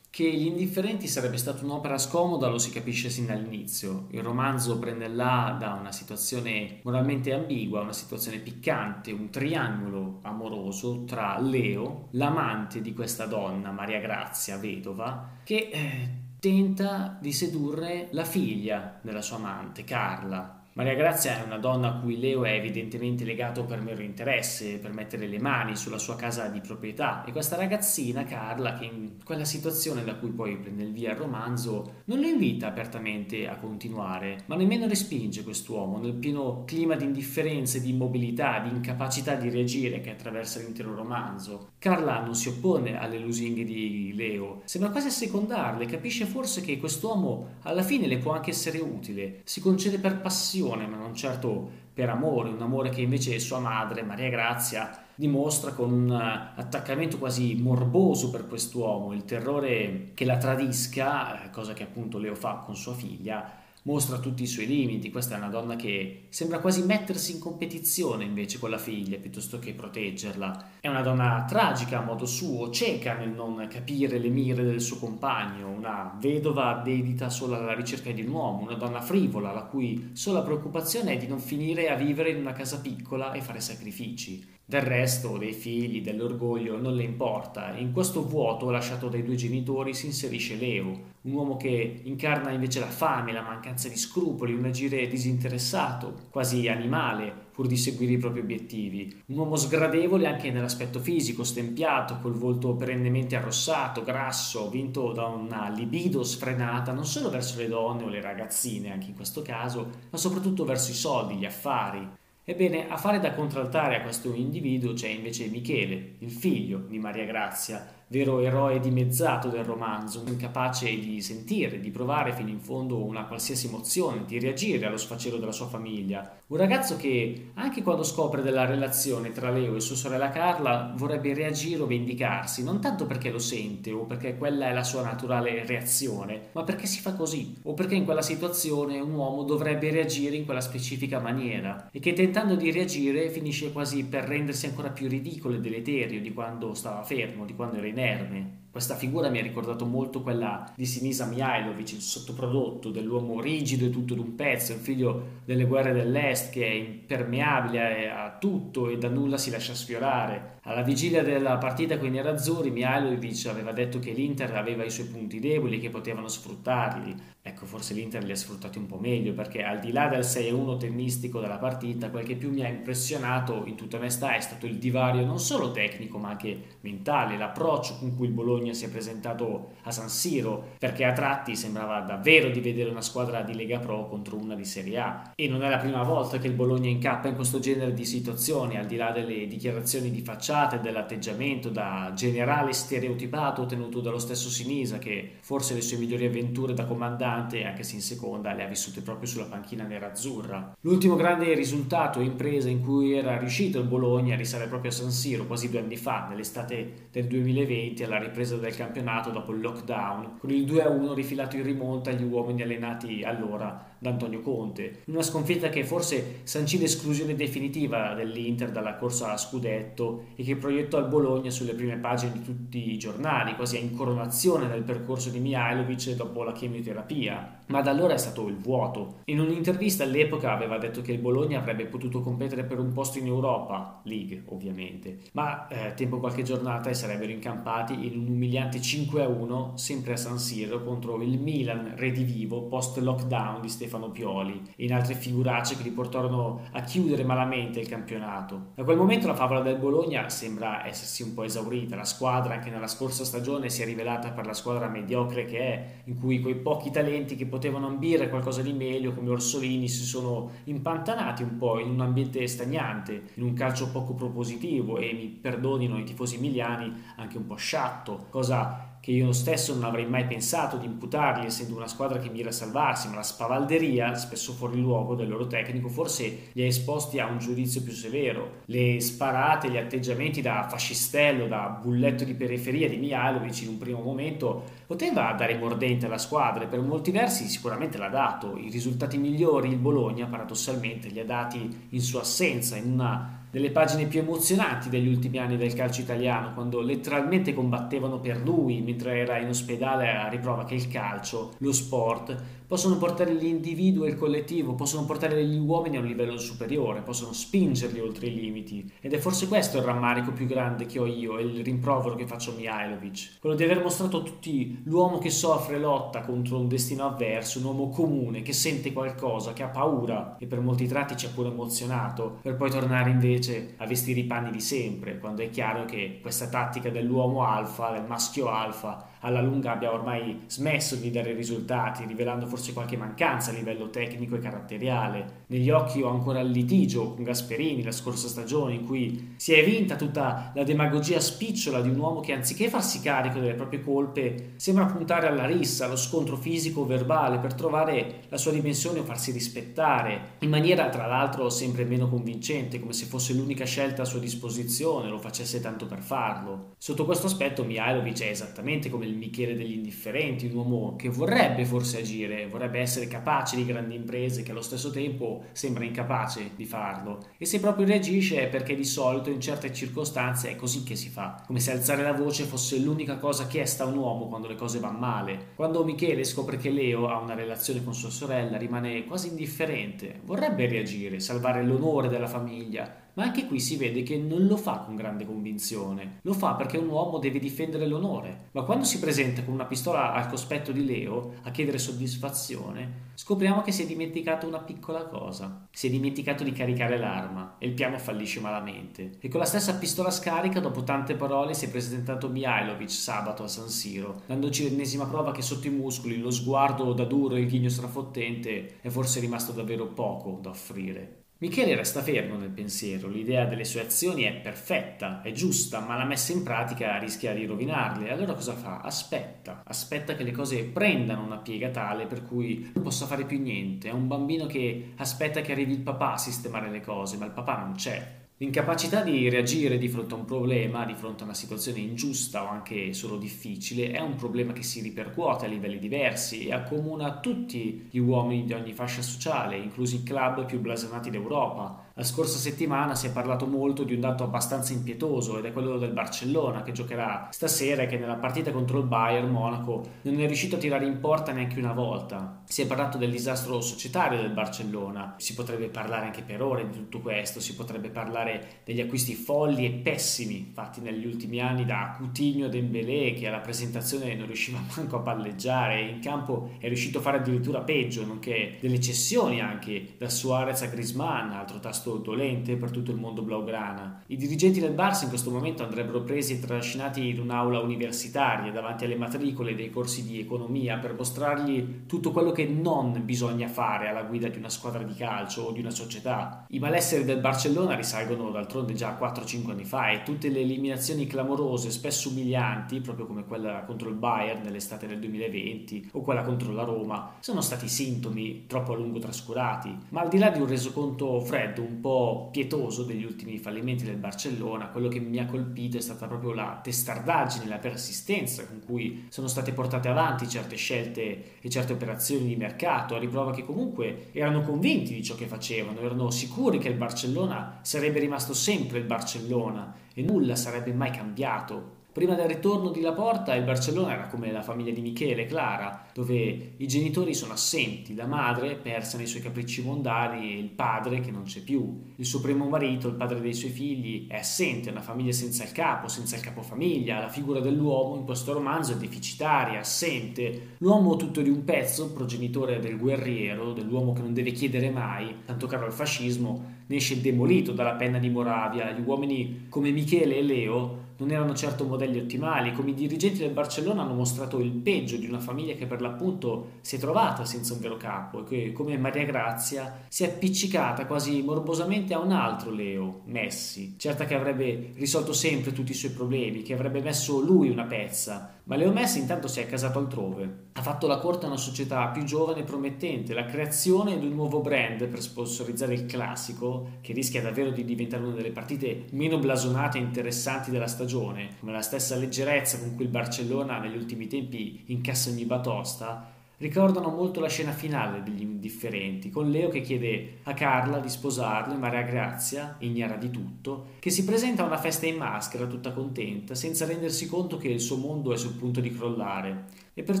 Che 0.18 0.28
Gli 0.28 0.46
Indifferenti 0.46 1.06
sarebbe 1.06 1.36
stata 1.36 1.64
un'opera 1.64 1.96
scomoda 1.96 2.48
lo 2.48 2.58
si 2.58 2.72
capisce 2.72 3.08
sin 3.08 3.26
dall'inizio. 3.26 4.08
Il 4.10 4.24
romanzo 4.24 4.76
prende 4.80 5.06
là 5.06 5.56
da 5.56 5.74
una 5.74 5.92
situazione 5.92 6.80
moralmente 6.82 7.32
ambigua, 7.32 7.82
una 7.82 7.92
situazione 7.92 8.38
piccante, 8.38 9.12
un 9.12 9.30
triangolo 9.30 10.18
amoroso 10.22 11.04
tra 11.04 11.38
Leo, 11.38 12.08
l'amante 12.14 12.80
di 12.80 12.92
questa 12.94 13.26
donna, 13.26 13.70
Maria 13.70 14.00
Grazia, 14.00 14.56
vedova, 14.56 15.36
che 15.44 15.70
eh, 15.72 16.10
tenta 16.40 17.16
di 17.20 17.32
sedurre 17.32 18.08
la 18.10 18.24
figlia 18.24 18.98
della 19.00 19.22
sua 19.22 19.36
amante, 19.36 19.84
Carla, 19.84 20.57
Maria 20.78 20.94
Grazia 20.94 21.40
è 21.40 21.44
una 21.44 21.58
donna 21.58 21.88
a 21.88 21.98
cui 21.98 22.20
Leo 22.20 22.44
è 22.44 22.52
evidentemente 22.52 23.24
legato 23.24 23.64
per 23.64 23.80
mero 23.80 24.00
interesse, 24.00 24.78
per 24.78 24.92
mettere 24.92 25.26
le 25.26 25.40
mani 25.40 25.74
sulla 25.74 25.98
sua 25.98 26.14
casa 26.14 26.46
di 26.46 26.60
proprietà. 26.60 27.24
E 27.24 27.32
questa 27.32 27.56
ragazzina, 27.56 28.22
Carla, 28.22 28.74
che 28.74 28.84
in 28.84 29.14
quella 29.24 29.44
situazione 29.44 30.04
da 30.04 30.14
cui 30.14 30.30
poi 30.30 30.56
prende 30.56 30.84
il 30.84 30.92
via 30.92 31.10
il 31.10 31.16
romanzo, 31.16 32.02
non 32.04 32.20
lo 32.20 32.28
invita 32.28 32.68
apertamente 32.68 33.48
a 33.48 33.56
continuare, 33.56 34.44
ma 34.46 34.54
nemmeno 34.54 34.86
respinge 34.86 35.42
quest'uomo 35.42 35.98
nel 35.98 36.14
pieno 36.14 36.62
clima 36.64 36.94
di 36.94 37.06
indifferenza, 37.06 37.80
di 37.80 37.90
immobilità, 37.90 38.60
di 38.60 38.68
incapacità 38.68 39.34
di 39.34 39.50
reagire 39.50 40.00
che 40.00 40.10
attraversa 40.10 40.60
l'intero 40.60 40.94
romanzo. 40.94 41.70
Carla 41.80 42.20
non 42.20 42.36
si 42.36 42.50
oppone 42.50 42.96
alle 42.96 43.18
lusinghe 43.18 43.64
di 43.64 44.12
Leo, 44.14 44.60
sembra 44.62 44.90
quasi 44.90 45.08
assecondarle, 45.08 45.86
capisce 45.86 46.24
forse 46.24 46.60
che 46.60 46.78
quest'uomo 46.78 47.56
alla 47.62 47.82
fine 47.82 48.06
le 48.06 48.18
può 48.18 48.32
anche 48.32 48.50
essere 48.50 48.78
utile, 48.78 49.40
si 49.42 49.60
concede 49.60 49.98
per 49.98 50.20
passione 50.20 50.66
passione, 50.68 50.86
ma 50.86 50.96
non 50.96 51.14
certo 51.14 51.86
per 51.94 52.10
amore, 52.10 52.50
un 52.50 52.62
amore 52.62 52.90
che 52.90 53.00
invece 53.00 53.38
sua 53.38 53.58
madre, 53.58 54.02
Maria 54.02 54.28
Grazia, 54.28 55.04
dimostra 55.14 55.72
con 55.72 55.92
un 55.92 56.10
attaccamento 56.12 57.18
quasi 57.18 57.56
morboso 57.56 58.30
per 58.30 58.46
quest'uomo, 58.46 59.12
il 59.12 59.24
terrore 59.24 60.12
che 60.14 60.24
la 60.24 60.36
tradisca, 60.36 61.44
eh, 61.44 61.50
cosa 61.50 61.72
che 61.72 61.82
appunto 61.82 62.18
Leo 62.18 62.34
fa 62.34 62.62
con 62.64 62.76
sua 62.76 62.94
figlia, 62.94 63.66
mostra 63.82 64.18
tutti 64.18 64.42
i 64.42 64.46
suoi 64.46 64.66
limiti. 64.66 65.10
Questa 65.10 65.34
è 65.34 65.38
una 65.38 65.48
donna 65.48 65.76
che 65.76 66.26
sembra 66.28 66.58
quasi 66.58 66.82
mettersi 66.82 67.32
in 67.32 67.38
competizione 67.38 68.24
invece 68.24 68.58
con 68.58 68.70
la 68.70 68.78
figlia 68.78 69.18
piuttosto 69.18 69.58
che 69.58 69.74
proteggerla. 69.74 70.70
È 70.80 70.88
una 70.88 71.02
donna 71.02 71.44
tragica 71.48 71.98
a 71.98 72.04
modo 72.04 72.26
suo, 72.26 72.70
cieca 72.70 73.14
nel 73.14 73.30
non 73.30 73.66
capire 73.70 74.18
le 74.18 74.28
mire 74.28 74.64
del 74.64 74.80
suo 74.80 74.98
compagno, 74.98 75.68
una 75.68 76.16
vedova 76.20 76.80
dedita 76.84 77.30
solo 77.30 77.56
alla 77.56 77.74
ricerca 77.74 78.10
di 78.10 78.22
un 78.22 78.32
uomo, 78.32 78.62
una 78.62 78.74
donna 78.74 79.00
frivola 79.00 79.52
la 79.52 79.62
cui 79.62 80.10
sola 80.12 80.42
preoccupazione 80.42 81.12
è 81.12 81.16
di 81.16 81.26
non 81.26 81.40
finire 81.40 81.88
a 81.88 81.96
vivere 81.96 82.30
in 82.30 82.38
una 82.38 82.52
casa 82.52 82.80
piccola 82.80 83.32
e 83.32 83.40
fare 83.40 83.60
sacrifici. 83.60 84.56
Del 84.70 84.82
resto, 84.82 85.38
dei 85.38 85.54
figli, 85.54 86.02
dell'orgoglio, 86.02 86.76
non 86.76 86.94
le 86.94 87.02
importa. 87.02 87.74
In 87.78 87.90
questo 87.90 88.26
vuoto 88.26 88.68
lasciato 88.68 89.08
dai 89.08 89.22
due 89.24 89.34
genitori 89.34 89.94
si 89.94 90.04
inserisce 90.04 90.56
Leo, 90.56 90.84
un 91.22 91.32
uomo 91.32 91.56
che 91.56 92.00
incarna 92.02 92.50
invece 92.50 92.78
la 92.78 92.90
fame, 92.90 93.32
la 93.32 93.40
mancanza 93.40 93.88
di 93.88 93.96
scrupoli, 93.96 94.52
un 94.52 94.66
agire 94.66 95.08
disinteressato, 95.08 96.26
quasi 96.28 96.68
animale, 96.68 97.32
pur 97.50 97.66
di 97.66 97.78
seguire 97.78 98.12
i 98.12 98.18
propri 98.18 98.40
obiettivi. 98.40 99.22
Un 99.28 99.38
uomo 99.38 99.56
sgradevole 99.56 100.26
anche 100.26 100.50
nell'aspetto 100.50 101.00
fisico, 101.00 101.44
stempiato, 101.44 102.18
col 102.20 102.34
volto 102.34 102.74
perennemente 102.74 103.36
arrossato, 103.36 104.02
grasso, 104.02 104.68
vinto 104.68 105.12
da 105.12 105.24
una 105.28 105.70
libido 105.70 106.22
sfrenata 106.22 106.92
non 106.92 107.06
solo 107.06 107.30
verso 107.30 107.58
le 107.58 107.68
donne 107.68 108.02
o 108.02 108.08
le 108.08 108.20
ragazzine, 108.20 108.92
anche 108.92 109.06
in 109.06 109.16
questo 109.16 109.40
caso, 109.40 109.88
ma 110.10 110.18
soprattutto 110.18 110.66
verso 110.66 110.90
i 110.90 110.94
soldi, 110.94 111.36
gli 111.36 111.46
affari. 111.46 112.06
Ebbene, 112.50 112.88
a 112.88 112.96
fare 112.96 113.20
da 113.20 113.34
contraltare 113.34 113.96
a 113.96 114.00
questo 114.00 114.32
individuo 114.32 114.94
c'è 114.94 115.08
invece 115.08 115.48
Michele, 115.48 116.14
il 116.20 116.30
figlio 116.30 116.78
di 116.78 116.98
Maria 116.98 117.26
Grazia, 117.26 117.86
vero 118.08 118.40
eroe 118.40 118.80
dimezzato 118.80 119.48
del 119.48 119.64
romanzo, 119.64 120.22
incapace 120.26 120.88
di 120.98 121.20
sentire, 121.20 121.80
di 121.80 121.90
provare 121.90 122.32
fino 122.32 122.48
in 122.48 122.60
fondo 122.60 123.04
una 123.04 123.24
qualsiasi 123.24 123.66
emozione, 123.66 124.24
di 124.26 124.38
reagire 124.38 124.86
allo 124.86 124.96
sfacelo 124.96 125.36
della 125.36 125.52
sua 125.52 125.66
famiglia. 125.66 126.36
Un 126.48 126.56
ragazzo 126.56 126.96
che, 126.96 127.50
anche 127.54 127.82
quando 127.82 128.02
scopre 128.02 128.40
della 128.40 128.64
relazione 128.64 129.32
tra 129.32 129.50
Leo 129.50 129.76
e 129.76 129.80
sua 129.80 129.96
sorella 129.96 130.30
Carla, 130.30 130.94
vorrebbe 130.96 131.34
reagire 131.34 131.82
o 131.82 131.86
vendicarsi, 131.86 132.64
non 132.64 132.80
tanto 132.80 133.06
perché 133.06 133.30
lo 133.30 133.38
sente 133.38 133.92
o 133.92 134.04
perché 134.04 134.38
quella 134.38 134.68
è 134.68 134.72
la 134.72 134.84
sua 134.84 135.02
naturale 135.02 135.66
reazione, 135.66 136.48
ma 136.52 136.64
perché 136.64 136.86
si 136.86 137.00
fa 137.00 137.12
così, 137.12 137.56
o 137.64 137.74
perché 137.74 137.94
in 137.94 138.04
quella 138.04 138.22
situazione 138.22 138.98
un 138.98 139.12
uomo 139.12 139.42
dovrebbe 139.42 139.90
reagire 139.90 140.36
in 140.36 140.46
quella 140.46 140.62
specifica 140.62 141.20
maniera, 141.20 141.90
e 141.92 141.98
che 142.00 142.14
tentando 142.14 142.56
di 142.56 142.70
reagire 142.70 143.28
finisce 143.28 143.70
quasi 143.70 144.04
per 144.04 144.24
rendersi 144.24 144.64
ancora 144.64 144.88
più 144.88 145.06
ridicolo 145.06 145.56
e 145.56 145.60
deleterio 145.60 146.22
di 146.22 146.32
quando 146.32 146.72
stava 146.72 147.02
fermo, 147.02 147.44
di 147.44 147.54
quando 147.54 147.76
era 147.76 147.86
in 147.86 147.97
inerme. 147.98 148.46
Questa 148.70 148.96
figura 148.96 149.30
mi 149.30 149.38
ha 149.38 149.42
ricordato 149.42 149.86
molto 149.86 150.20
quella 150.20 150.70
di 150.76 150.84
Sinisa 150.84 151.24
Mihailovic, 151.24 151.92
il 151.92 152.00
sottoprodotto 152.00 152.90
dell'uomo 152.90 153.40
rigido 153.40 153.86
e 153.86 153.90
tutto 153.90 154.14
d'un 154.14 154.34
pezzo, 154.34 154.72
il 154.72 154.78
figlio 154.78 155.40
delle 155.46 155.64
guerre 155.64 155.94
dell'Est 155.94 156.52
che 156.52 156.66
è 156.66 156.72
impermeabile 156.72 158.10
a 158.10 158.36
tutto 158.38 158.90
e 158.90 158.98
da 158.98 159.08
nulla 159.08 159.38
si 159.38 159.50
lascia 159.50 159.74
sfiorare. 159.74 160.56
Alla 160.62 160.82
vigilia 160.82 161.22
della 161.22 161.56
partita 161.56 161.96
con 161.96 162.08
i 162.08 162.10
nerazzurri, 162.10 162.70
Mihailovic 162.70 163.46
aveva 163.46 163.72
detto 163.72 163.98
che 164.00 164.12
l'Inter 164.12 164.54
aveva 164.54 164.84
i 164.84 164.90
suoi 164.90 165.06
punti 165.06 165.40
deboli 165.40 165.80
che 165.80 165.88
potevano 165.88 166.28
sfruttarli. 166.28 167.16
Ecco, 167.40 167.64
forse 167.64 167.94
l'Inter 167.94 168.22
li 168.22 168.32
ha 168.32 168.36
sfruttati 168.36 168.76
un 168.76 168.84
po' 168.84 168.98
meglio 168.98 169.32
perché 169.32 169.62
al 169.62 169.78
di 169.78 169.90
là 169.92 170.08
del 170.08 170.20
6-1 170.20 170.76
tennistico 170.76 171.40
della 171.40 171.56
partita, 171.56 172.10
quel 172.10 172.26
che 172.26 172.36
più 172.36 172.50
mi 172.50 172.62
ha 172.62 172.68
impressionato 172.68 173.64
in 173.64 173.76
tutta 173.76 173.96
onestà 173.96 174.34
è 174.34 174.40
stato 174.40 174.66
il 174.66 174.76
divario 174.76 175.24
non 175.24 175.40
solo 175.40 175.70
tecnico 175.70 176.18
ma 176.18 176.28
anche 176.28 176.76
mentale, 176.82 177.38
l'approccio 177.38 177.96
con 177.98 178.14
cui 178.14 178.26
il 178.26 178.32
Bologna 178.32 178.56
si 178.72 178.84
è 178.84 178.88
presentato 178.88 179.72
a 179.82 179.90
San 179.90 180.08
Siro, 180.08 180.72
perché 180.78 181.04
a 181.04 181.12
tratti 181.12 181.56
sembrava 181.56 182.00
davvero 182.00 182.50
di 182.50 182.60
vedere 182.60 182.90
una 182.90 183.00
squadra 183.00 183.42
di 183.42 183.54
Lega 183.54 183.78
Pro 183.78 184.08
contro 184.08 184.36
una 184.36 184.54
di 184.54 184.64
Serie 184.64 184.98
A. 184.98 185.32
E 185.34 185.48
non 185.48 185.62
è 185.62 185.68
la 185.68 185.78
prima 185.78 186.02
volta 186.02 186.38
che 186.38 186.46
il 186.46 186.52
Bologna 186.52 186.88
incappa 186.88 187.28
in 187.28 187.34
questo 187.34 187.58
genere 187.58 187.94
di 187.94 188.04
situazioni, 188.04 188.76
al 188.76 188.86
di 188.86 188.96
là 188.96 189.10
delle 189.10 189.46
dichiarazioni 189.46 190.10
di 190.10 190.20
facciata 190.20 190.76
e 190.76 190.80
dell'atteggiamento 190.80 191.68
da 191.68 192.12
generale 192.14 192.72
stereotipato 192.72 193.66
tenuto 193.66 194.00
dallo 194.00 194.18
stesso 194.18 194.48
Sinisa, 194.48 194.98
che 194.98 195.32
forse 195.40 195.74
le 195.74 195.80
sue 195.80 195.98
migliori 195.98 196.26
avventure 196.26 196.74
da 196.74 196.84
comandante 196.84 197.64
anche 197.64 197.82
se 197.82 197.94
in 197.94 198.02
seconda, 198.02 198.52
le 198.52 198.64
ha 198.64 198.68
vissute 198.68 199.00
proprio 199.00 199.28
sulla 199.28 199.44
panchina 199.44 199.84
nerazzurra. 199.84 200.76
L'ultimo 200.82 201.16
grande 201.16 201.54
risultato 201.54 202.20
e 202.20 202.24
impresa 202.24 202.68
in 202.68 202.80
cui 202.82 203.14
era 203.14 203.38
riuscito 203.38 203.78
il 203.78 203.86
Bologna 203.86 204.36
risale 204.36 204.66
proprio 204.66 204.90
a 204.90 204.94
San 204.94 205.10
Siro, 205.10 205.46
quasi 205.46 205.70
due 205.70 205.80
anni 205.80 205.96
fa, 205.96 206.26
nell'estate 206.28 207.08
del 207.10 207.26
2020, 207.26 208.02
alla 208.04 208.18
ripresa 208.18 208.47
del 208.56 208.74
campionato 208.74 209.30
dopo 209.30 209.52
il 209.52 209.60
lockdown, 209.60 210.38
con 210.38 210.50
il 210.50 210.64
2-1 210.64 211.14
rifilato 211.14 211.56
in 211.56 211.62
rimonta 211.62 212.10
agli 212.10 212.22
uomini 212.22 212.62
allenati 212.62 213.22
allora 213.22 213.94
da 213.98 214.10
Antonio 214.10 214.40
Conte. 214.40 215.02
Una 215.06 215.22
sconfitta 215.22 215.68
che 215.68 215.84
forse 215.84 216.40
sancì 216.44 216.78
l'esclusione 216.78 217.34
definitiva 217.34 218.14
dell'Inter 218.14 218.70
dalla 218.70 218.96
corsa 218.96 219.32
a 219.32 219.36
scudetto 219.36 220.26
e 220.36 220.42
che 220.42 220.56
proiettò 220.56 220.98
il 220.98 221.06
Bologna 221.06 221.50
sulle 221.50 221.74
prime 221.74 221.96
pagine 221.96 222.32
di 222.32 222.42
tutti 222.42 222.92
i 222.92 222.98
giornali, 222.98 223.54
quasi 223.54 223.76
a 223.76 223.80
incoronazione 223.80 224.68
del 224.68 224.82
percorso 224.82 225.30
di 225.30 225.40
Mihailovic 225.40 226.14
dopo 226.14 226.42
la 226.42 226.52
chemioterapia. 226.52 227.57
Ma 227.68 227.82
da 227.82 227.90
allora 227.90 228.14
è 228.14 228.18
stato 228.18 228.48
il 228.48 228.56
vuoto. 228.56 229.16
In 229.26 229.40
un'intervista 229.40 230.04
all'epoca 230.04 230.52
aveva 230.52 230.78
detto 230.78 231.02
che 231.02 231.12
il 231.12 231.18
Bologna 231.18 231.58
avrebbe 231.58 231.84
potuto 231.84 232.22
competere 232.22 232.64
per 232.64 232.78
un 232.78 232.92
posto 232.92 233.18
in 233.18 233.26
Europa, 233.26 234.00
League 234.04 234.44
ovviamente, 234.46 235.18
ma 235.32 235.68
eh, 235.68 235.92
tempo 235.94 236.18
qualche 236.18 236.42
giornata 236.42 236.88
e 236.88 236.94
sarebbero 236.94 237.30
incampati 237.30 238.06
in 238.06 238.18
un 238.18 238.28
umiliante 238.28 238.78
5-1 238.78 239.74
sempre 239.74 240.14
a 240.14 240.16
San 240.16 240.38
Siro 240.38 240.82
contro 240.82 241.20
il 241.22 241.38
Milan 241.38 241.92
redivivo 241.96 242.62
post 242.62 242.96
lockdown 242.98 243.60
di 243.60 243.68
Stefano 243.68 244.10
Pioli 244.10 244.62
e 244.74 244.84
in 244.84 244.94
altre 244.94 245.14
figuracce 245.14 245.76
che 245.76 245.82
li 245.82 245.90
portarono 245.90 246.62
a 246.72 246.80
chiudere 246.80 247.22
malamente 247.22 247.80
il 247.80 247.88
campionato. 247.88 248.68
Da 248.76 248.84
quel 248.84 248.96
momento 248.96 249.26
la 249.26 249.34
favola 249.34 249.60
del 249.60 249.76
Bologna 249.76 250.30
sembra 250.30 250.86
essersi 250.86 251.22
un 251.22 251.34
po' 251.34 251.42
esaurita, 251.42 251.96
la 251.96 252.04
squadra 252.04 252.54
anche 252.54 252.70
nella 252.70 252.86
scorsa 252.86 253.24
stagione 253.24 253.68
si 253.68 253.82
è 253.82 253.84
rivelata 253.84 254.30
per 254.30 254.46
la 254.46 254.54
squadra 254.54 254.88
mediocre 254.88 255.44
che 255.44 255.58
è, 255.58 255.86
in 256.04 256.18
cui 256.18 256.40
quei 256.40 256.54
pochi 256.54 256.90
talenti 256.90 257.36
che 257.36 257.44
potevano 257.44 257.56
ambire 257.66 258.28
qualcosa 258.28 258.62
di 258.62 258.72
meglio 258.72 259.12
come 259.12 259.30
Orsolini 259.30 259.88
si 259.88 260.04
sono 260.04 260.50
impantanati 260.64 261.42
un 261.42 261.56
po' 261.56 261.78
in 261.78 261.90
un 261.90 262.00
ambiente 262.00 262.46
stagnante, 262.46 263.30
in 263.34 263.42
un 263.42 263.52
calcio 263.54 263.90
poco 263.90 264.14
propositivo 264.14 264.98
e 264.98 265.12
mi 265.12 265.26
perdonino 265.28 265.98
i 265.98 266.04
tifosi 266.04 266.36
emiliani 266.36 266.92
anche 267.16 267.36
un 267.36 267.46
po' 267.46 267.56
sciatto, 267.56 268.26
cosa 268.30 268.97
che 269.00 269.10
io 269.12 269.32
stesso 269.32 269.74
non 269.74 269.84
avrei 269.84 270.06
mai 270.06 270.26
pensato 270.26 270.76
di 270.76 270.86
imputargli, 270.86 271.46
essendo 271.46 271.76
una 271.76 271.86
squadra 271.86 272.18
che 272.18 272.28
mira 272.28 272.48
a 272.48 272.52
salvarsi, 272.52 273.08
ma 273.08 273.16
la 273.16 273.22
spavalderia, 273.22 274.14
spesso 274.14 274.52
fuori 274.52 274.80
luogo 274.80 275.14
del 275.14 275.28
loro 275.28 275.46
tecnico, 275.46 275.88
forse 275.88 276.50
li 276.52 276.62
ha 276.62 276.66
esposti 276.66 277.18
a 277.18 277.26
un 277.26 277.38
giudizio 277.38 277.82
più 277.82 277.92
severo. 277.92 278.62
Le 278.66 279.00
sparate, 279.00 279.70
gli 279.70 279.76
atteggiamenti 279.76 280.40
da 280.40 280.66
fascistello, 280.68 281.46
da 281.46 281.78
bulletto 281.82 282.24
di 282.24 282.34
periferia 282.34 282.88
di 282.88 282.96
Mihailovic 282.96 283.62
in 283.62 283.68
un 283.68 283.78
primo 283.78 284.00
momento 284.00 284.64
poteva 284.86 285.32
dare 285.32 285.56
mordente 285.56 286.06
alla 286.06 286.18
squadra 286.18 286.64
e 286.64 286.66
per 286.66 286.80
molti 286.80 287.10
versi 287.10 287.48
sicuramente 287.48 287.98
l'ha 287.98 288.08
dato. 288.08 288.56
I 288.56 288.70
risultati 288.70 289.18
migliori 289.18 289.68
il 289.68 289.76
Bologna 289.76 290.26
paradossalmente 290.26 291.08
li 291.08 291.20
ha 291.20 291.24
dati 291.24 291.86
in 291.90 292.00
sua 292.00 292.20
assenza, 292.20 292.76
in 292.76 292.92
una 292.92 293.37
delle 293.50 293.70
pagine 293.70 294.06
più 294.06 294.20
emozionanti 294.20 294.88
degli 294.88 295.08
ultimi 295.08 295.38
anni 295.38 295.56
del 295.56 295.74
calcio 295.74 296.00
italiano, 296.00 296.52
quando 296.54 296.80
letteralmente 296.80 297.54
combattevano 297.54 298.20
per 298.20 298.40
lui 298.42 298.80
mentre 298.80 299.18
era 299.18 299.38
in 299.38 299.48
ospedale 299.48 300.10
a 300.10 300.28
riprova 300.28 300.64
che 300.64 300.74
il 300.74 300.88
calcio, 300.88 301.54
lo 301.58 301.72
sport, 301.72 302.36
possono 302.68 302.98
portare 302.98 303.32
l'individuo 303.32 304.04
e 304.04 304.10
il 304.10 304.16
collettivo, 304.16 304.74
possono 304.74 305.06
portare 305.06 305.42
gli 305.42 305.58
uomini 305.58 305.96
a 305.96 306.00
un 306.00 306.06
livello 306.06 306.36
superiore, 306.36 307.00
possono 307.00 307.32
spingerli 307.32 307.98
oltre 307.98 308.26
i 308.26 308.34
limiti. 308.34 308.92
Ed 309.00 309.14
è 309.14 309.18
forse 309.18 309.48
questo 309.48 309.78
il 309.78 309.84
rammarico 309.84 310.32
più 310.32 310.44
grande 310.44 310.84
che 310.84 310.98
ho 310.98 311.06
io 311.06 311.38
e 311.38 311.44
il 311.44 311.64
rimprovero 311.64 312.14
che 312.14 312.26
faccio 312.26 312.50
a 312.50 312.56
Mihailovic. 312.56 313.38
Quello 313.40 313.56
di 313.56 313.64
aver 313.64 313.82
mostrato 313.82 314.18
a 314.18 314.22
tutti 314.22 314.82
l'uomo 314.84 315.16
che 315.16 315.30
soffre 315.30 315.78
lotta 315.78 316.20
contro 316.20 316.58
un 316.58 316.68
destino 316.68 317.06
avverso, 317.06 317.58
un 317.58 317.64
uomo 317.64 317.88
comune, 317.88 318.42
che 318.42 318.52
sente 318.52 318.92
qualcosa, 318.92 319.54
che 319.54 319.62
ha 319.62 319.68
paura 319.68 320.36
e 320.38 320.46
per 320.46 320.60
molti 320.60 320.86
tratti 320.86 321.16
ci 321.16 321.24
ha 321.24 321.30
pure 321.30 321.48
emozionato, 321.48 322.40
per 322.42 322.56
poi 322.56 322.70
tornare 322.70 323.08
invece 323.08 323.76
a 323.78 323.86
vestire 323.86 324.20
i 324.20 324.24
panni 324.24 324.50
di 324.50 324.60
sempre, 324.60 325.18
quando 325.18 325.40
è 325.40 325.48
chiaro 325.48 325.86
che 325.86 326.18
questa 326.20 326.48
tattica 326.48 326.90
dell'uomo 326.90 327.46
alfa, 327.46 327.92
del 327.92 328.04
maschio 328.04 328.48
alfa, 328.48 329.16
alla 329.20 329.40
lunga 329.40 329.72
abbia 329.72 329.92
ormai 329.92 330.42
smesso 330.46 330.96
di 330.96 331.10
dare 331.10 331.32
risultati, 331.32 332.04
rivelando 332.06 332.46
forse 332.46 332.72
qualche 332.72 332.96
mancanza 332.96 333.50
a 333.50 333.54
livello 333.54 333.90
tecnico 333.90 334.36
e 334.36 334.40
caratteriale. 334.40 335.44
Negli 335.48 335.70
occhi 335.70 336.02
ho 336.02 336.08
ancora 336.08 336.40
il 336.40 336.50
litigio 336.50 337.14
con 337.14 337.24
Gasperini 337.24 337.82
la 337.82 337.92
scorsa 337.92 338.28
stagione 338.28 338.74
in 338.74 338.84
cui 338.84 339.34
si 339.36 339.52
è 339.52 339.64
vinta 339.64 339.96
tutta 339.96 340.52
la 340.54 340.64
demagogia 340.64 341.20
spicciola 341.20 341.80
di 341.80 341.88
un 341.88 341.98
uomo 341.98 342.20
che 342.20 342.32
anziché 342.32 342.68
farsi 342.68 343.00
carico 343.00 343.38
delle 343.38 343.54
proprie 343.54 343.82
colpe 343.82 344.52
sembra 344.56 344.86
puntare 344.86 345.26
alla 345.26 345.46
rissa, 345.46 345.86
allo 345.86 345.96
scontro 345.96 346.36
fisico 346.36 346.82
o 346.82 346.86
verbale 346.86 347.38
per 347.38 347.54
trovare 347.54 348.22
la 348.28 348.36
sua 348.36 348.52
dimensione 348.52 349.00
o 349.00 349.04
farsi 349.04 349.32
rispettare, 349.32 350.36
in 350.40 350.50
maniera 350.50 350.88
tra 350.88 351.06
l'altro 351.06 351.48
sempre 351.50 351.84
meno 351.84 352.08
convincente, 352.08 352.78
come 352.78 352.92
se 352.92 353.06
fosse 353.06 353.32
l'unica 353.32 353.64
scelta 353.64 354.02
a 354.02 354.06
sua 354.06 354.20
disposizione, 354.20 355.08
lo 355.08 355.18
facesse 355.18 355.60
tanto 355.60 355.86
per 355.86 356.00
farlo. 356.00 356.74
Sotto 356.78 357.04
questo 357.04 357.26
aspetto 357.26 357.64
Mihailovic 357.64 358.22
è 358.22 358.28
esattamente 358.28 358.90
come 358.90 359.06
il 359.08 359.16
Michele 359.16 359.56
degli 359.56 359.72
indifferenti, 359.72 360.46
un 360.46 360.54
uomo 360.54 360.96
che 360.96 361.08
vorrebbe 361.08 361.64
forse 361.64 361.98
agire, 361.98 362.46
vorrebbe 362.46 362.78
essere 362.78 363.08
capace 363.08 363.56
di 363.56 363.64
grandi 363.64 363.94
imprese, 363.94 364.42
che 364.42 364.50
allo 364.50 364.62
stesso 364.62 364.90
tempo 364.90 365.44
sembra 365.52 365.84
incapace 365.84 366.50
di 366.54 366.64
farlo. 366.64 367.26
E 367.38 367.46
se 367.46 367.60
proprio 367.60 367.86
reagisce 367.86 368.42
è 368.42 368.48
perché 368.48 368.74
di 368.74 368.84
solito 368.84 369.30
in 369.30 369.40
certe 369.40 369.72
circostanze 369.72 370.50
è 370.50 370.56
così 370.56 370.82
che 370.82 370.96
si 370.96 371.08
fa, 371.08 371.42
come 371.46 371.60
se 371.60 371.72
alzare 371.72 372.02
la 372.02 372.12
voce 372.12 372.44
fosse 372.44 372.78
l'unica 372.78 373.16
cosa 373.16 373.46
chiesta 373.46 373.84
a 373.84 373.86
un 373.86 373.96
uomo 373.96 374.26
quando 374.28 374.48
le 374.48 374.54
cose 374.54 374.78
vanno 374.78 374.98
male. 374.98 375.48
Quando 375.54 375.84
Michele 375.84 376.24
scopre 376.24 376.56
che 376.56 376.70
Leo 376.70 377.08
ha 377.08 377.18
una 377.18 377.34
relazione 377.34 377.82
con 377.82 377.94
sua 377.94 378.10
sorella 378.10 378.56
rimane 378.56 379.04
quasi 379.04 379.28
indifferente, 379.28 380.20
vorrebbe 380.24 380.66
reagire, 380.66 381.20
salvare 381.20 381.64
l'onore 381.64 382.08
della 382.08 382.26
famiglia, 382.26 383.06
ma 383.18 383.24
anche 383.24 383.46
qui 383.46 383.58
si 383.58 383.76
vede 383.76 384.04
che 384.04 384.16
non 384.16 384.46
lo 384.46 384.56
fa 384.56 384.78
con 384.78 384.94
grande 384.94 385.26
convinzione, 385.26 386.20
lo 386.22 386.32
fa 386.32 386.54
perché 386.54 386.78
un 386.78 386.88
uomo 386.88 387.18
deve 387.18 387.40
difendere 387.40 387.88
l'onore, 387.88 388.50
ma 388.52 388.62
quando 388.62 388.84
si 388.84 389.00
presenta 389.00 389.42
con 389.42 389.54
una 389.54 389.64
pistola 389.64 390.12
al 390.12 390.28
cospetto 390.28 390.70
di 390.70 390.84
Leo 390.84 391.34
a 391.42 391.50
chiedere 391.50 391.78
soddisfazione, 391.78 393.06
scopriamo 393.14 393.62
che 393.62 393.72
si 393.72 393.82
è 393.82 393.86
dimenticato 393.86 394.46
una 394.46 394.60
piccola 394.60 395.06
cosa, 395.06 395.66
si 395.72 395.88
è 395.88 395.90
dimenticato 395.90 396.44
di 396.44 396.52
caricare 396.52 396.96
l'arma 396.96 397.56
e 397.58 397.66
il 397.66 397.74
piano 397.74 397.98
fallisce 397.98 398.38
malamente. 398.38 399.16
E 399.18 399.28
con 399.28 399.40
la 399.40 399.46
stessa 399.46 399.74
pistola 399.74 400.12
scarica, 400.12 400.60
dopo 400.60 400.84
tante 400.84 401.16
parole, 401.16 401.54
si 401.54 401.64
è 401.64 401.70
presentato 401.70 402.28
Mihailovic 402.28 402.88
sabato 402.88 403.42
a 403.42 403.48
San 403.48 403.68
Siro, 403.68 404.22
dandoci 404.26 404.62
l'ennesima 404.62 405.06
prova 405.06 405.32
che 405.32 405.42
sotto 405.42 405.66
i 405.66 405.70
muscoli, 405.70 406.18
lo 406.18 406.30
sguardo 406.30 406.92
da 406.92 407.04
duro 407.04 407.34
e 407.34 407.40
il 407.40 407.48
ghigno 407.48 407.68
strafottente 407.68 408.76
è 408.80 408.88
forse 408.90 409.18
rimasto 409.18 409.50
davvero 409.50 409.86
poco 409.86 410.38
da 410.40 410.50
offrire. 410.50 411.17
Michele 411.40 411.76
resta 411.76 412.02
fermo 412.02 412.36
nel 412.36 412.50
pensiero, 412.50 413.06
l'idea 413.06 413.44
delle 413.44 413.62
sue 413.64 413.82
azioni 413.82 414.24
è 414.24 414.40
perfetta, 414.40 415.22
è 415.22 415.30
giusta, 415.30 415.78
ma 415.78 415.96
la 415.96 416.04
messa 416.04 416.32
in 416.32 416.42
pratica 416.42 416.98
rischia 416.98 417.32
di 417.32 417.46
rovinarle. 417.46 418.10
Allora 418.10 418.34
cosa 418.34 418.54
fa? 418.54 418.80
Aspetta, 418.80 419.62
aspetta 419.64 420.16
che 420.16 420.24
le 420.24 420.32
cose 420.32 420.64
prendano 420.64 421.22
una 421.22 421.38
piega 421.38 421.68
tale 421.68 422.06
per 422.06 422.24
cui 422.24 422.68
non 422.74 422.82
possa 422.82 423.06
fare 423.06 423.24
più 423.24 423.40
niente. 423.40 423.88
È 423.88 423.92
un 423.92 424.08
bambino 424.08 424.46
che 424.46 424.94
aspetta 424.96 425.40
che 425.40 425.52
arrivi 425.52 425.74
il 425.74 425.82
papà 425.82 426.14
a 426.14 426.18
sistemare 426.18 426.70
le 426.70 426.80
cose, 426.80 427.16
ma 427.18 427.26
il 427.26 427.30
papà 427.30 427.58
non 427.58 427.74
c'è. 427.74 428.26
L'incapacità 428.40 429.02
di 429.02 429.28
reagire 429.28 429.78
di 429.78 429.88
fronte 429.88 430.14
a 430.14 430.16
un 430.16 430.24
problema, 430.24 430.84
di 430.84 430.94
fronte 430.94 431.22
a 431.22 431.24
una 431.24 431.34
situazione 431.34 431.80
ingiusta 431.80 432.44
o 432.44 432.46
anche 432.46 432.92
solo 432.92 433.16
difficile, 433.16 433.90
è 433.90 433.98
un 433.98 434.14
problema 434.14 434.52
che 434.52 434.62
si 434.62 434.80
ripercuote 434.80 435.46
a 435.46 435.48
livelli 435.48 435.80
diversi 435.80 436.46
e 436.46 436.52
accomuna 436.52 437.18
tutti 437.18 437.88
gli 437.90 437.98
uomini 437.98 438.44
di 438.44 438.52
ogni 438.52 438.74
fascia 438.74 439.02
sociale, 439.02 439.56
inclusi 439.56 439.96
i 439.96 440.02
club 440.04 440.44
più 440.44 440.60
blasonati 440.60 441.10
d'Europa, 441.10 441.87
la 441.98 442.04
scorsa 442.04 442.38
settimana 442.38 442.94
si 442.94 443.08
è 443.08 443.10
parlato 443.10 443.44
molto 443.44 443.82
di 443.82 443.92
un 443.92 443.98
dato 443.98 444.22
abbastanza 444.22 444.72
impietoso 444.72 445.36
ed 445.36 445.46
è 445.46 445.52
quello 445.52 445.78
del 445.78 445.90
Barcellona 445.90 446.62
che 446.62 446.70
giocherà 446.70 447.26
stasera 447.32 447.82
e 447.82 447.86
che 447.86 447.98
nella 447.98 448.14
partita 448.14 448.52
contro 448.52 448.78
il 448.78 448.86
Bayern 448.86 449.28
Monaco 449.28 449.84
non 450.02 450.20
è 450.20 450.26
riuscito 450.26 450.54
a 450.54 450.58
tirare 450.60 450.86
in 450.86 451.00
porta 451.00 451.32
neanche 451.32 451.58
una 451.58 451.72
volta. 451.72 452.42
Si 452.44 452.62
è 452.62 452.68
parlato 452.68 452.98
del 452.98 453.10
disastro 453.10 453.60
societario 453.60 454.20
del 454.20 454.30
Barcellona, 454.30 455.16
si 455.18 455.34
potrebbe 455.34 455.70
parlare 455.70 456.06
anche 456.06 456.22
per 456.22 456.40
ore 456.40 456.68
di 456.68 456.76
tutto 456.76 457.00
questo, 457.00 457.40
si 457.40 457.56
potrebbe 457.56 457.88
parlare 457.88 458.60
degli 458.64 458.80
acquisti 458.80 459.14
folli 459.14 459.66
e 459.66 459.70
pessimi 459.70 460.52
fatti 460.54 460.80
negli 460.80 461.04
ultimi 461.04 461.40
anni 461.40 461.64
da 461.64 461.96
Coutinho 461.98 462.46
e 462.46 462.48
Dembélé 462.48 463.12
che 463.14 463.26
alla 463.26 463.40
presentazione 463.40 464.14
non 464.14 464.26
riusciva 464.26 464.60
manco 464.76 464.98
a 464.98 465.00
palleggiare 465.00 465.80
e 465.80 465.88
in 465.88 465.98
campo 465.98 466.50
è 466.60 466.68
riuscito 466.68 466.98
a 466.98 467.02
fare 467.02 467.16
addirittura 467.16 467.62
peggio, 467.62 468.06
nonché 468.06 468.58
delle 468.60 468.80
cessioni 468.80 469.40
anche 469.40 469.96
da 469.98 470.08
Suarez 470.08 470.62
a 470.62 470.66
Griezmann, 470.66 471.32
altro 471.32 471.58
tasto 471.58 471.86
piuttosto 471.88 471.96
dolente 471.96 472.56
per 472.56 472.70
tutto 472.70 472.90
il 472.90 472.98
mondo 472.98 473.22
blaugrana. 473.22 474.02
I 474.06 474.16
dirigenti 474.16 474.60
del 474.60 474.74
Barça 474.74 475.04
in 475.04 475.08
questo 475.08 475.30
momento 475.30 475.62
andrebbero 475.62 476.02
presi 476.02 476.34
e 476.34 476.40
trascinati 476.40 477.08
in 477.08 477.20
un'aula 477.20 477.60
universitaria 477.60 478.52
davanti 478.52 478.84
alle 478.84 478.96
matricole 478.96 479.54
dei 479.54 479.70
corsi 479.70 480.04
di 480.04 480.20
economia 480.20 480.78
per 480.78 480.94
mostrargli 480.94 481.86
tutto 481.86 482.10
quello 482.10 482.32
che 482.32 482.46
non 482.46 483.00
bisogna 483.04 483.48
fare 483.48 483.88
alla 483.88 484.02
guida 484.02 484.28
di 484.28 484.38
una 484.38 484.48
squadra 484.48 484.82
di 484.82 484.94
calcio 484.94 485.42
o 485.42 485.52
di 485.52 485.60
una 485.60 485.70
società. 485.70 486.44
I 486.48 486.58
malesseri 486.58 487.04
del 487.04 487.20
Barcellona 487.20 487.74
risalgono 487.74 488.30
d'altronde 488.30 488.74
già 488.74 488.96
a 488.96 489.12
4-5 489.12 489.50
anni 489.50 489.64
fa 489.64 489.90
e 489.90 490.02
tutte 490.02 490.28
le 490.28 490.40
eliminazioni 490.40 491.06
clamorose, 491.06 491.70
spesso 491.70 492.10
umilianti, 492.10 492.80
proprio 492.80 493.06
come 493.06 493.24
quella 493.24 493.64
contro 493.64 493.88
il 493.88 493.94
Bayern 493.94 494.42
nell'estate 494.42 494.86
del 494.86 494.98
2020 494.98 495.90
o 495.92 496.00
quella 496.02 496.22
contro 496.22 496.52
la 496.52 496.64
Roma, 496.64 497.14
sono 497.20 497.40
stati 497.40 497.68
sintomi 497.68 498.46
troppo 498.46 498.72
a 498.72 498.76
lungo 498.76 498.98
trascurati. 498.98 499.76
Ma 499.90 500.02
al 500.02 500.08
di 500.08 500.18
là 500.18 500.30
di 500.30 500.40
un 500.40 500.46
resoconto 500.46 501.20
freddo, 501.20 501.62
un 501.62 501.77
po' 501.80 502.28
pietoso 502.30 502.82
degli 502.82 503.04
ultimi 503.04 503.38
fallimenti 503.38 503.84
del 503.84 503.96
Barcellona, 503.96 504.68
quello 504.68 504.88
che 504.88 505.00
mi 505.00 505.18
ha 505.18 505.26
colpito 505.26 505.76
è 505.76 505.80
stata 505.80 506.06
proprio 506.06 506.32
la 506.32 506.60
testardaggine, 506.62 507.46
la 507.46 507.58
persistenza 507.58 508.46
con 508.46 508.60
cui 508.64 509.06
sono 509.08 509.28
state 509.28 509.52
portate 509.52 509.88
avanti 509.88 510.28
certe 510.28 510.56
scelte 510.56 511.40
e 511.40 511.48
certe 511.48 511.72
operazioni 511.72 512.26
di 512.26 512.36
mercato, 512.36 512.94
a 512.94 512.98
riprova 512.98 513.32
che 513.32 513.44
comunque 513.44 514.08
erano 514.12 514.42
convinti 514.42 514.94
di 514.94 515.02
ciò 515.02 515.14
che 515.14 515.26
facevano, 515.26 515.80
erano 515.80 516.10
sicuri 516.10 516.58
che 516.58 516.68
il 516.68 516.76
Barcellona 516.76 517.60
sarebbe 517.62 518.00
rimasto 518.00 518.34
sempre 518.34 518.78
il 518.78 518.84
Barcellona 518.84 519.74
e 519.94 520.02
nulla 520.02 520.36
sarebbe 520.36 520.72
mai 520.72 520.90
cambiato. 520.90 521.77
Prima 521.98 522.14
del 522.14 522.28
ritorno 522.28 522.70
di 522.70 522.80
Laporta 522.80 523.34
il 523.34 523.42
Barcellona 523.42 523.92
era 523.92 524.06
come 524.06 524.30
la 524.30 524.40
famiglia 524.40 524.70
di 524.70 524.80
Michele, 524.80 525.26
Clara, 525.26 525.86
dove 525.92 526.52
i 526.56 526.68
genitori 526.68 527.12
sono 527.12 527.32
assenti, 527.32 527.96
la 527.96 528.06
madre 528.06 528.54
persa 528.54 528.96
nei 528.96 529.08
suoi 529.08 529.20
capricci 529.20 529.64
mondani 529.64 530.30
e 530.30 530.38
il 530.38 530.48
padre 530.48 531.00
che 531.00 531.10
non 531.10 531.24
c'è 531.24 531.40
più. 531.40 531.86
Il 531.96 532.06
suo 532.06 532.20
primo 532.20 532.48
marito, 532.48 532.86
il 532.86 532.94
padre 532.94 533.20
dei 533.20 533.34
suoi 533.34 533.50
figli, 533.50 534.06
è 534.06 534.18
assente, 534.18 534.68
è 534.68 534.70
una 534.70 534.80
famiglia 534.80 535.10
senza 535.10 535.42
il 535.42 535.50
capo, 535.50 535.88
senza 535.88 536.14
il 536.14 536.22
capofamiglia. 536.22 537.00
La 537.00 537.08
figura 537.08 537.40
dell'uomo 537.40 537.96
in 537.96 538.04
questo 538.04 538.32
romanzo 538.32 538.74
è 538.74 538.76
deficitaria, 538.76 539.58
assente. 539.58 540.54
L'uomo 540.58 540.94
tutto 540.94 541.20
di 541.20 541.30
un 541.30 541.42
pezzo, 541.42 541.92
progenitore 541.92 542.60
del 542.60 542.78
guerriero, 542.78 543.52
dell'uomo 543.52 543.92
che 543.92 544.02
non 544.02 544.14
deve 544.14 544.30
chiedere 544.30 544.70
mai, 544.70 545.22
tanto 545.24 545.48
caro 545.48 545.66
al 545.66 545.72
fascismo, 545.72 546.58
ne 546.64 546.76
esce 546.76 547.00
demolito 547.00 547.50
dalla 547.50 547.74
penna 547.74 547.98
di 547.98 548.08
Moravia. 548.08 548.70
Gli 548.70 548.86
uomini 548.86 549.46
come 549.48 549.72
Michele 549.72 550.18
e 550.18 550.22
Leo 550.22 550.86
non 550.98 551.10
erano 551.10 551.34
certo 551.34 551.64
modelli 551.64 551.98
ottimali, 551.98 552.52
come 552.52 552.70
i 552.70 552.74
dirigenti 552.74 553.18
del 553.18 553.30
Barcellona 553.30 553.82
hanno 553.82 553.94
mostrato 553.94 554.38
il 554.40 554.50
peggio 554.50 554.96
di 554.96 555.06
una 555.06 555.20
famiglia 555.20 555.54
che 555.54 555.66
per 555.66 555.80
l'appunto 555.80 556.52
si 556.60 556.76
è 556.76 556.78
trovata 556.78 557.24
senza 557.24 557.54
un 557.54 557.60
vero 557.60 557.76
capo 557.76 558.20
e 558.20 558.24
che, 558.24 558.52
come 558.52 558.76
Maria 558.76 559.04
Grazia, 559.04 559.84
si 559.88 560.04
è 560.04 560.08
appiccicata 560.08 560.86
quasi 560.86 561.22
morbosamente 561.22 561.94
a 561.94 562.00
un 562.00 562.12
altro 562.12 562.50
Leo, 562.50 563.02
Messi, 563.06 563.74
certa 563.76 564.04
che 564.04 564.14
avrebbe 564.14 564.72
risolto 564.74 565.12
sempre 565.12 565.52
tutti 565.52 565.70
i 565.70 565.74
suoi 565.74 565.92
problemi, 565.92 566.42
che 566.42 566.54
avrebbe 566.54 566.80
messo 566.80 567.20
lui 567.20 567.48
una 567.48 567.64
pezza, 567.64 568.34
ma 568.44 568.56
Leo 568.56 568.72
Messi 568.72 568.98
intanto 568.98 569.28
si 569.28 569.40
è 569.40 569.46
casato 569.46 569.78
altrove. 569.78 570.46
Ha 570.58 570.62
fatto 570.62 570.88
la 570.88 570.98
corte 570.98 571.24
a 571.24 571.28
una 571.28 571.36
società 571.36 571.86
più 571.86 572.02
giovane 572.02 572.40
e 572.40 572.42
promettente, 572.42 573.14
la 573.14 573.26
creazione 573.26 573.96
di 573.96 574.06
un 574.06 574.14
nuovo 574.14 574.40
brand 574.40 574.84
per 574.88 575.00
sponsorizzare 575.00 575.72
il 575.72 575.86
classico, 575.86 576.70
che 576.80 576.92
rischia 576.92 577.22
davvero 577.22 577.50
di 577.50 577.64
diventare 577.64 578.02
una 578.02 578.16
delle 578.16 578.32
partite 578.32 578.86
meno 578.90 579.18
blasonate 579.18 579.78
e 579.78 579.82
interessanti 579.82 580.50
della 580.50 580.66
stagione, 580.66 581.36
come 581.38 581.52
la 581.52 581.62
stessa 581.62 581.94
leggerezza 581.94 582.58
con 582.58 582.74
cui 582.74 582.86
il 582.86 582.90
Barcellona 582.90 583.60
negli 583.60 583.76
ultimi 583.76 584.08
tempi 584.08 584.64
incassa 584.66 585.10
ogni 585.10 585.26
batosta, 585.26 586.16
ricordano 586.38 586.90
molto 586.90 587.20
la 587.20 587.28
scena 587.28 587.52
finale 587.52 588.02
degli 588.02 588.22
indifferenti, 588.22 589.10
con 589.10 589.30
Leo 589.30 589.48
che 589.48 589.60
chiede 589.60 590.18
a 590.24 590.34
Carla 590.34 590.78
di 590.78 590.88
sposarlo 590.88 591.54
e 591.54 591.56
Maria 591.58 591.82
Grazia, 591.82 592.56
ignara 592.60 592.96
di 592.96 593.10
tutto, 593.10 593.66
che 593.78 593.90
si 593.90 594.04
presenta 594.04 594.42
a 594.42 594.46
una 594.46 594.58
festa 594.58 594.86
in 594.86 594.96
maschera 594.96 595.46
tutta 595.46 595.72
contenta, 595.72 596.34
senza 596.34 596.66
rendersi 596.66 597.06
conto 597.08 597.36
che 597.36 597.48
il 597.48 597.60
suo 597.60 597.76
mondo 597.76 598.12
è 598.12 598.16
sul 598.16 598.34
punto 598.34 598.60
di 598.60 598.72
crollare. 598.72 599.66
E 599.78 599.84
per 599.84 600.00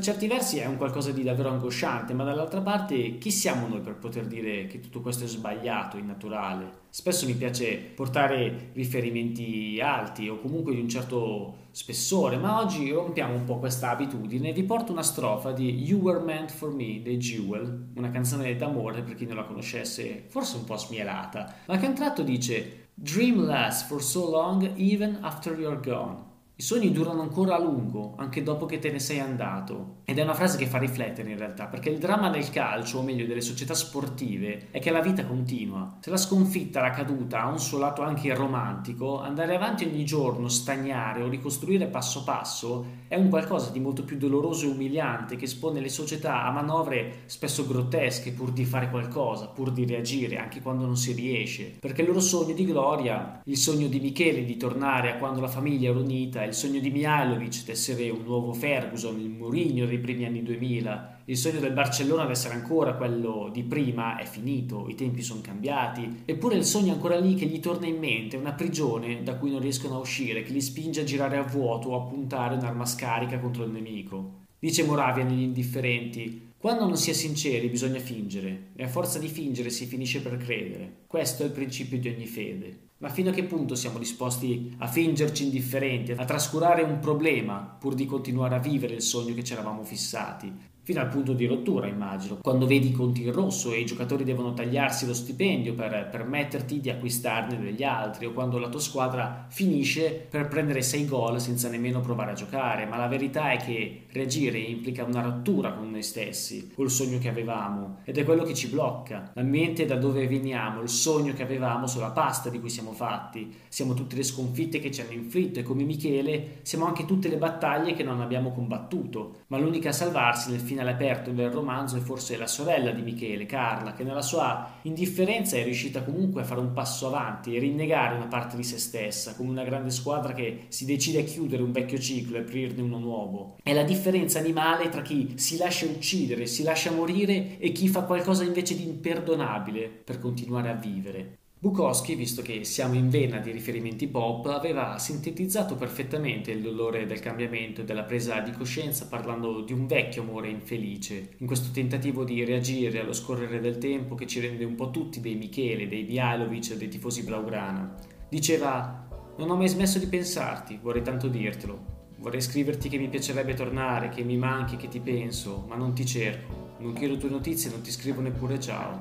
certi 0.00 0.26
versi 0.26 0.58
è 0.58 0.66
un 0.66 0.76
qualcosa 0.76 1.12
di 1.12 1.22
davvero 1.22 1.50
angosciante, 1.50 2.12
ma 2.12 2.24
dall'altra 2.24 2.60
parte 2.60 3.16
chi 3.18 3.30
siamo 3.30 3.68
noi 3.68 3.78
per 3.78 3.94
poter 3.94 4.26
dire 4.26 4.66
che 4.66 4.80
tutto 4.80 5.00
questo 5.00 5.22
è 5.22 5.28
sbagliato, 5.28 5.98
innaturale? 5.98 6.86
Spesso 6.88 7.26
mi 7.26 7.34
piace 7.34 7.76
portare 7.76 8.70
riferimenti 8.72 9.78
alti 9.80 10.28
o 10.28 10.40
comunque 10.40 10.74
di 10.74 10.80
un 10.80 10.88
certo 10.88 11.68
spessore, 11.70 12.38
ma 12.38 12.58
oggi 12.58 12.90
rompiamo 12.90 13.34
un 13.34 13.44
po' 13.44 13.60
questa 13.60 13.90
abitudine 13.90 14.48
e 14.48 14.52
vi 14.52 14.64
porto 14.64 14.90
una 14.90 15.04
strofa 15.04 15.52
di 15.52 15.72
You 15.84 16.00
Were 16.00 16.24
Meant 16.24 16.50
For 16.50 16.74
Me 16.74 17.00
dei 17.00 17.18
Jewel, 17.18 17.90
una 17.94 18.10
canzone 18.10 18.56
d'amore 18.56 19.02
per 19.02 19.14
chi 19.14 19.26
non 19.26 19.36
la 19.36 19.44
conoscesse, 19.44 20.24
forse 20.26 20.56
un 20.56 20.64
po' 20.64 20.76
smielata, 20.76 21.54
ma 21.68 21.76
che 21.76 21.86
a 21.86 21.90
un 21.90 21.94
tratto 21.94 22.24
dice 22.24 22.88
Dream 22.94 23.44
lasts 23.44 23.86
for 23.86 24.02
so 24.02 24.28
long 24.28 24.72
even 24.74 25.18
after 25.20 25.56
you're 25.56 25.80
gone. 25.80 26.27
I 26.58 26.62
sogni 26.62 26.90
durano 26.92 27.22
ancora 27.22 27.54
a 27.54 27.58
lungo, 27.58 28.14
anche 28.16 28.42
dopo 28.42 28.66
che 28.66 28.80
te 28.80 28.90
ne 28.90 28.98
sei 28.98 29.20
andato. 29.20 29.97
Ed 30.10 30.16
è 30.16 30.22
una 30.22 30.32
frase 30.32 30.56
che 30.56 30.64
fa 30.64 30.78
riflettere 30.78 31.30
in 31.30 31.36
realtà, 31.36 31.66
perché 31.66 31.90
il 31.90 31.98
dramma 31.98 32.30
del 32.30 32.48
calcio, 32.48 32.96
o 32.96 33.02
meglio 33.02 33.26
delle 33.26 33.42
società 33.42 33.74
sportive, 33.74 34.68
è 34.70 34.78
che 34.78 34.90
la 34.90 35.02
vita 35.02 35.26
continua. 35.26 35.98
Se 36.00 36.08
la 36.08 36.16
sconfitta, 36.16 36.80
la 36.80 36.88
caduta 36.88 37.42
ha 37.42 37.48
un 37.48 37.60
suo 37.60 37.76
lato 37.76 38.00
anche 38.00 38.34
romantico, 38.34 39.20
andare 39.20 39.54
avanti 39.54 39.84
ogni 39.84 40.06
giorno, 40.06 40.48
stagnare 40.48 41.22
o 41.22 41.28
ricostruire 41.28 41.88
passo 41.88 42.24
passo 42.24 42.86
è 43.06 43.16
un 43.16 43.28
qualcosa 43.28 43.70
di 43.70 43.80
molto 43.80 44.02
più 44.02 44.16
doloroso 44.16 44.64
e 44.64 44.70
umiliante 44.70 45.36
che 45.36 45.44
espone 45.44 45.80
le 45.80 45.90
società 45.90 46.44
a 46.44 46.52
manovre 46.52 47.24
spesso 47.26 47.66
grottesche 47.66 48.32
pur 48.32 48.50
di 48.52 48.64
fare 48.64 48.88
qualcosa, 48.88 49.48
pur 49.48 49.72
di 49.72 49.84
reagire, 49.84 50.38
anche 50.38 50.62
quando 50.62 50.86
non 50.86 50.96
si 50.96 51.12
riesce. 51.12 51.76
Perché 51.78 52.00
il 52.00 52.06
loro 52.06 52.20
sogno 52.20 52.54
di 52.54 52.64
gloria, 52.64 53.42
il 53.44 53.56
sogno 53.58 53.88
di 53.88 54.00
Michele 54.00 54.46
di 54.46 54.56
tornare 54.56 55.12
a 55.12 55.16
quando 55.16 55.40
la 55.40 55.48
famiglia 55.48 55.90
era 55.90 55.98
unita, 55.98 56.44
il 56.44 56.54
sogno 56.54 56.80
di 56.80 56.90
Mihailovic 56.90 57.64
di 57.64 57.70
essere 57.72 58.08
un 58.08 58.22
nuovo 58.24 58.54
Ferguson, 58.54 59.20
il 59.20 59.28
Mourinho 59.28 59.84
dei 59.98 60.00
primi 60.00 60.24
anni 60.24 60.42
2000, 60.42 61.22
il 61.26 61.36
sogno 61.36 61.60
del 61.60 61.72
Barcellona 61.72 62.24
di 62.24 62.32
essere 62.32 62.54
ancora 62.54 62.94
quello 62.94 63.50
di 63.52 63.64
prima 63.64 64.16
è 64.16 64.24
finito, 64.24 64.88
i 64.88 64.94
tempi 64.94 65.22
sono 65.22 65.40
cambiati, 65.40 66.22
eppure 66.24 66.56
il 66.56 66.64
sogno 66.64 66.92
è 66.92 66.94
ancora 66.94 67.18
lì 67.18 67.34
che 67.34 67.46
gli 67.46 67.60
torna 67.60 67.86
in 67.86 67.98
mente, 67.98 68.36
una 68.36 68.52
prigione 68.52 69.22
da 69.22 69.36
cui 69.36 69.50
non 69.50 69.60
riescono 69.60 69.96
a 69.96 70.00
uscire, 70.00 70.42
che 70.42 70.52
li 70.52 70.60
spinge 70.60 71.02
a 71.02 71.04
girare 71.04 71.36
a 71.36 71.42
vuoto 71.42 71.90
o 71.90 71.96
a 71.96 72.08
puntare 72.08 72.54
un'arma 72.54 72.86
scarica 72.86 73.38
contro 73.38 73.64
il 73.64 73.70
nemico. 73.70 74.46
Dice 74.58 74.84
Moravia 74.84 75.24
negli 75.24 75.42
indifferenti, 75.42 76.52
quando 76.58 76.86
non 76.86 76.96
si 76.96 77.10
è 77.10 77.12
sinceri 77.12 77.68
bisogna 77.68 78.00
fingere, 78.00 78.70
e 78.74 78.84
a 78.84 78.88
forza 78.88 79.18
di 79.18 79.28
fingere 79.28 79.70
si 79.70 79.86
finisce 79.86 80.20
per 80.20 80.36
credere. 80.38 81.04
Questo 81.06 81.42
è 81.42 81.46
il 81.46 81.52
principio 81.52 81.98
di 81.98 82.08
ogni 82.08 82.26
fede. 82.26 82.87
Ma 83.00 83.10
fino 83.10 83.30
a 83.30 83.32
che 83.32 83.44
punto 83.44 83.76
siamo 83.76 83.98
disposti 83.98 84.74
a 84.78 84.88
fingerci 84.88 85.44
indifferenti, 85.44 86.12
a 86.12 86.24
trascurare 86.24 86.82
un 86.82 86.98
problema 86.98 87.76
pur 87.78 87.94
di 87.94 88.06
continuare 88.06 88.56
a 88.56 88.58
vivere 88.58 88.94
il 88.94 89.02
sogno 89.02 89.34
che 89.34 89.44
ci 89.44 89.52
eravamo 89.52 89.84
fissati? 89.84 90.52
Fino 90.88 91.02
al 91.02 91.08
punto 91.08 91.34
di 91.34 91.44
rottura, 91.44 91.86
immagino. 91.86 92.38
Quando 92.40 92.64
vedi 92.64 92.88
i 92.88 92.92
conti 92.92 93.22
in 93.22 93.30
rosso 93.30 93.74
e 93.74 93.80
i 93.80 93.84
giocatori 93.84 94.24
devono 94.24 94.54
tagliarsi 94.54 95.04
lo 95.04 95.12
stipendio 95.12 95.74
per 95.74 96.08
permetterti 96.10 96.80
di 96.80 96.88
acquistarne 96.88 97.60
degli 97.60 97.82
altri, 97.84 98.24
o 98.24 98.32
quando 98.32 98.58
la 98.58 98.70
tua 98.70 98.80
squadra 98.80 99.44
finisce 99.50 100.26
per 100.30 100.48
prendere 100.48 100.80
6 100.80 101.04
gol 101.04 101.42
senza 101.42 101.68
nemmeno 101.68 102.00
provare 102.00 102.30
a 102.30 102.34
giocare. 102.34 102.86
Ma 102.86 102.96
la 102.96 103.06
verità 103.06 103.50
è 103.50 103.58
che 103.58 104.04
reagire 104.12 104.56
implica 104.56 105.04
una 105.04 105.20
rottura 105.20 105.74
con 105.74 105.90
noi 105.90 106.02
stessi, 106.02 106.72
col 106.74 106.88
sogno 106.88 107.18
che 107.18 107.28
avevamo, 107.28 107.98
ed 108.04 108.16
è 108.16 108.24
quello 108.24 108.44
che 108.44 108.54
ci 108.54 108.68
blocca. 108.68 109.32
L'ambiente 109.34 109.84
da 109.84 109.96
dove 109.96 110.26
veniamo, 110.26 110.80
il 110.80 110.88
sogno 110.88 111.34
che 111.34 111.42
avevamo 111.42 111.86
sulla 111.86 112.12
pasta 112.12 112.48
di 112.48 112.60
cui 112.60 112.70
siamo 112.70 112.92
fatti. 112.92 113.54
Siamo 113.68 113.92
tutte 113.92 114.16
le 114.16 114.22
sconfitte 114.22 114.78
che 114.78 114.90
ci 114.90 115.02
hanno 115.02 115.12
inflitto 115.12 115.58
e 115.58 115.64
come 115.64 115.84
Michele 115.84 116.60
siamo 116.62 116.86
anche 116.86 117.04
tutte 117.04 117.28
le 117.28 117.36
battaglie 117.36 117.92
che 117.92 118.02
non 118.02 118.22
abbiamo 118.22 118.52
combattuto. 118.52 119.40
Ma 119.48 119.58
l'unica 119.58 119.90
a 119.90 119.92
salvarsi 119.92 120.50
nel 120.50 120.60
finale 120.60 120.76
finale 120.78 120.92
aperto 120.92 121.32
del 121.32 121.50
romanzo 121.50 121.96
è 121.96 122.00
forse 122.00 122.36
la 122.36 122.46
sorella 122.46 122.92
di 122.92 123.02
Michele, 123.02 123.46
Carla, 123.46 123.94
che 123.94 124.04
nella 124.04 124.22
sua 124.22 124.78
indifferenza 124.82 125.56
è 125.56 125.64
riuscita 125.64 126.04
comunque 126.04 126.42
a 126.42 126.44
fare 126.44 126.60
un 126.60 126.72
passo 126.72 127.08
avanti 127.08 127.56
e 127.56 127.58
rinnegare 127.58 128.14
una 128.14 128.28
parte 128.28 128.54
di 128.54 128.62
se 128.62 128.78
stessa, 128.78 129.34
come 129.34 129.50
una 129.50 129.64
grande 129.64 129.90
squadra 129.90 130.32
che 130.34 130.66
si 130.68 130.84
decide 130.84 131.20
a 131.20 131.24
chiudere 131.24 131.64
un 131.64 131.72
vecchio 131.72 131.98
ciclo 131.98 132.36
e 132.36 132.40
aprirne 132.40 132.82
uno 132.82 132.98
nuovo. 132.98 133.56
È 133.60 133.72
la 133.72 133.82
differenza 133.82 134.38
animale 134.38 134.88
tra 134.88 135.02
chi 135.02 135.32
si 135.34 135.56
lascia 135.56 135.86
uccidere, 135.86 136.46
si 136.46 136.62
lascia 136.62 136.92
morire 136.92 137.58
e 137.58 137.72
chi 137.72 137.88
fa 137.88 138.02
qualcosa 138.02 138.44
invece 138.44 138.76
di 138.76 138.86
imperdonabile 138.86 139.88
per 139.88 140.20
continuare 140.20 140.68
a 140.68 140.74
vivere. 140.74 141.37
Bukowski, 141.60 142.14
visto 142.14 142.40
che 142.40 142.62
siamo 142.62 142.94
in 142.94 143.10
vena 143.10 143.38
di 143.38 143.50
riferimenti 143.50 144.06
pop, 144.06 144.46
aveva 144.46 144.96
sintetizzato 144.96 145.74
perfettamente 145.74 146.52
il 146.52 146.62
dolore 146.62 147.04
del 147.04 147.18
cambiamento 147.18 147.80
e 147.80 147.84
della 147.84 148.04
presa 148.04 148.38
di 148.38 148.52
coscienza 148.52 149.08
parlando 149.08 149.62
di 149.62 149.72
un 149.72 149.88
vecchio 149.88 150.22
amore 150.22 150.50
infelice, 150.50 151.30
in 151.38 151.48
questo 151.48 151.72
tentativo 151.72 152.22
di 152.22 152.44
reagire 152.44 153.00
allo 153.00 153.12
scorrere 153.12 153.58
del 153.58 153.78
tempo 153.78 154.14
che 154.14 154.28
ci 154.28 154.38
rende 154.38 154.64
un 154.64 154.76
po' 154.76 154.92
tutti 154.92 155.20
dei 155.20 155.34
Michele, 155.34 155.88
dei 155.88 156.04
Mihailovic 156.04 156.70
e 156.70 156.76
dei 156.76 156.86
tifosi 156.86 157.24
blaugrana. 157.24 157.92
Diceva: 158.28 159.08
Non 159.38 159.50
ho 159.50 159.56
mai 159.56 159.68
smesso 159.68 159.98
di 159.98 160.06
pensarti, 160.06 160.78
vorrei 160.80 161.02
tanto 161.02 161.26
dirtelo. 161.26 161.96
Vorrei 162.18 162.40
scriverti 162.40 162.88
che 162.88 162.98
mi 162.98 163.08
piacerebbe 163.08 163.54
tornare, 163.54 164.10
che 164.10 164.22
mi 164.22 164.36
manchi, 164.36 164.76
che 164.76 164.86
ti 164.86 165.00
penso, 165.00 165.64
ma 165.66 165.74
non 165.74 165.92
ti 165.92 166.06
cerco. 166.06 166.76
Non 166.78 166.92
chiedo 166.92 167.16
tue 167.16 167.30
notizie, 167.30 167.68
non 167.68 167.80
ti 167.80 167.90
scrivo 167.90 168.20
neppure 168.20 168.60
ciao. 168.60 169.00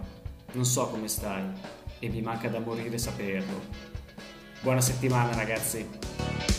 Non 0.54 0.66
so 0.66 0.88
come 0.88 1.08
stai 1.08 1.86
e 2.00 2.10
mi 2.10 2.22
manca 2.22 2.48
da 2.50 2.60
morire 2.60 2.98
saperlo. 2.98 3.62
Buona 4.62 4.82
settimana 4.82 5.34
ragazzi! 5.36 6.57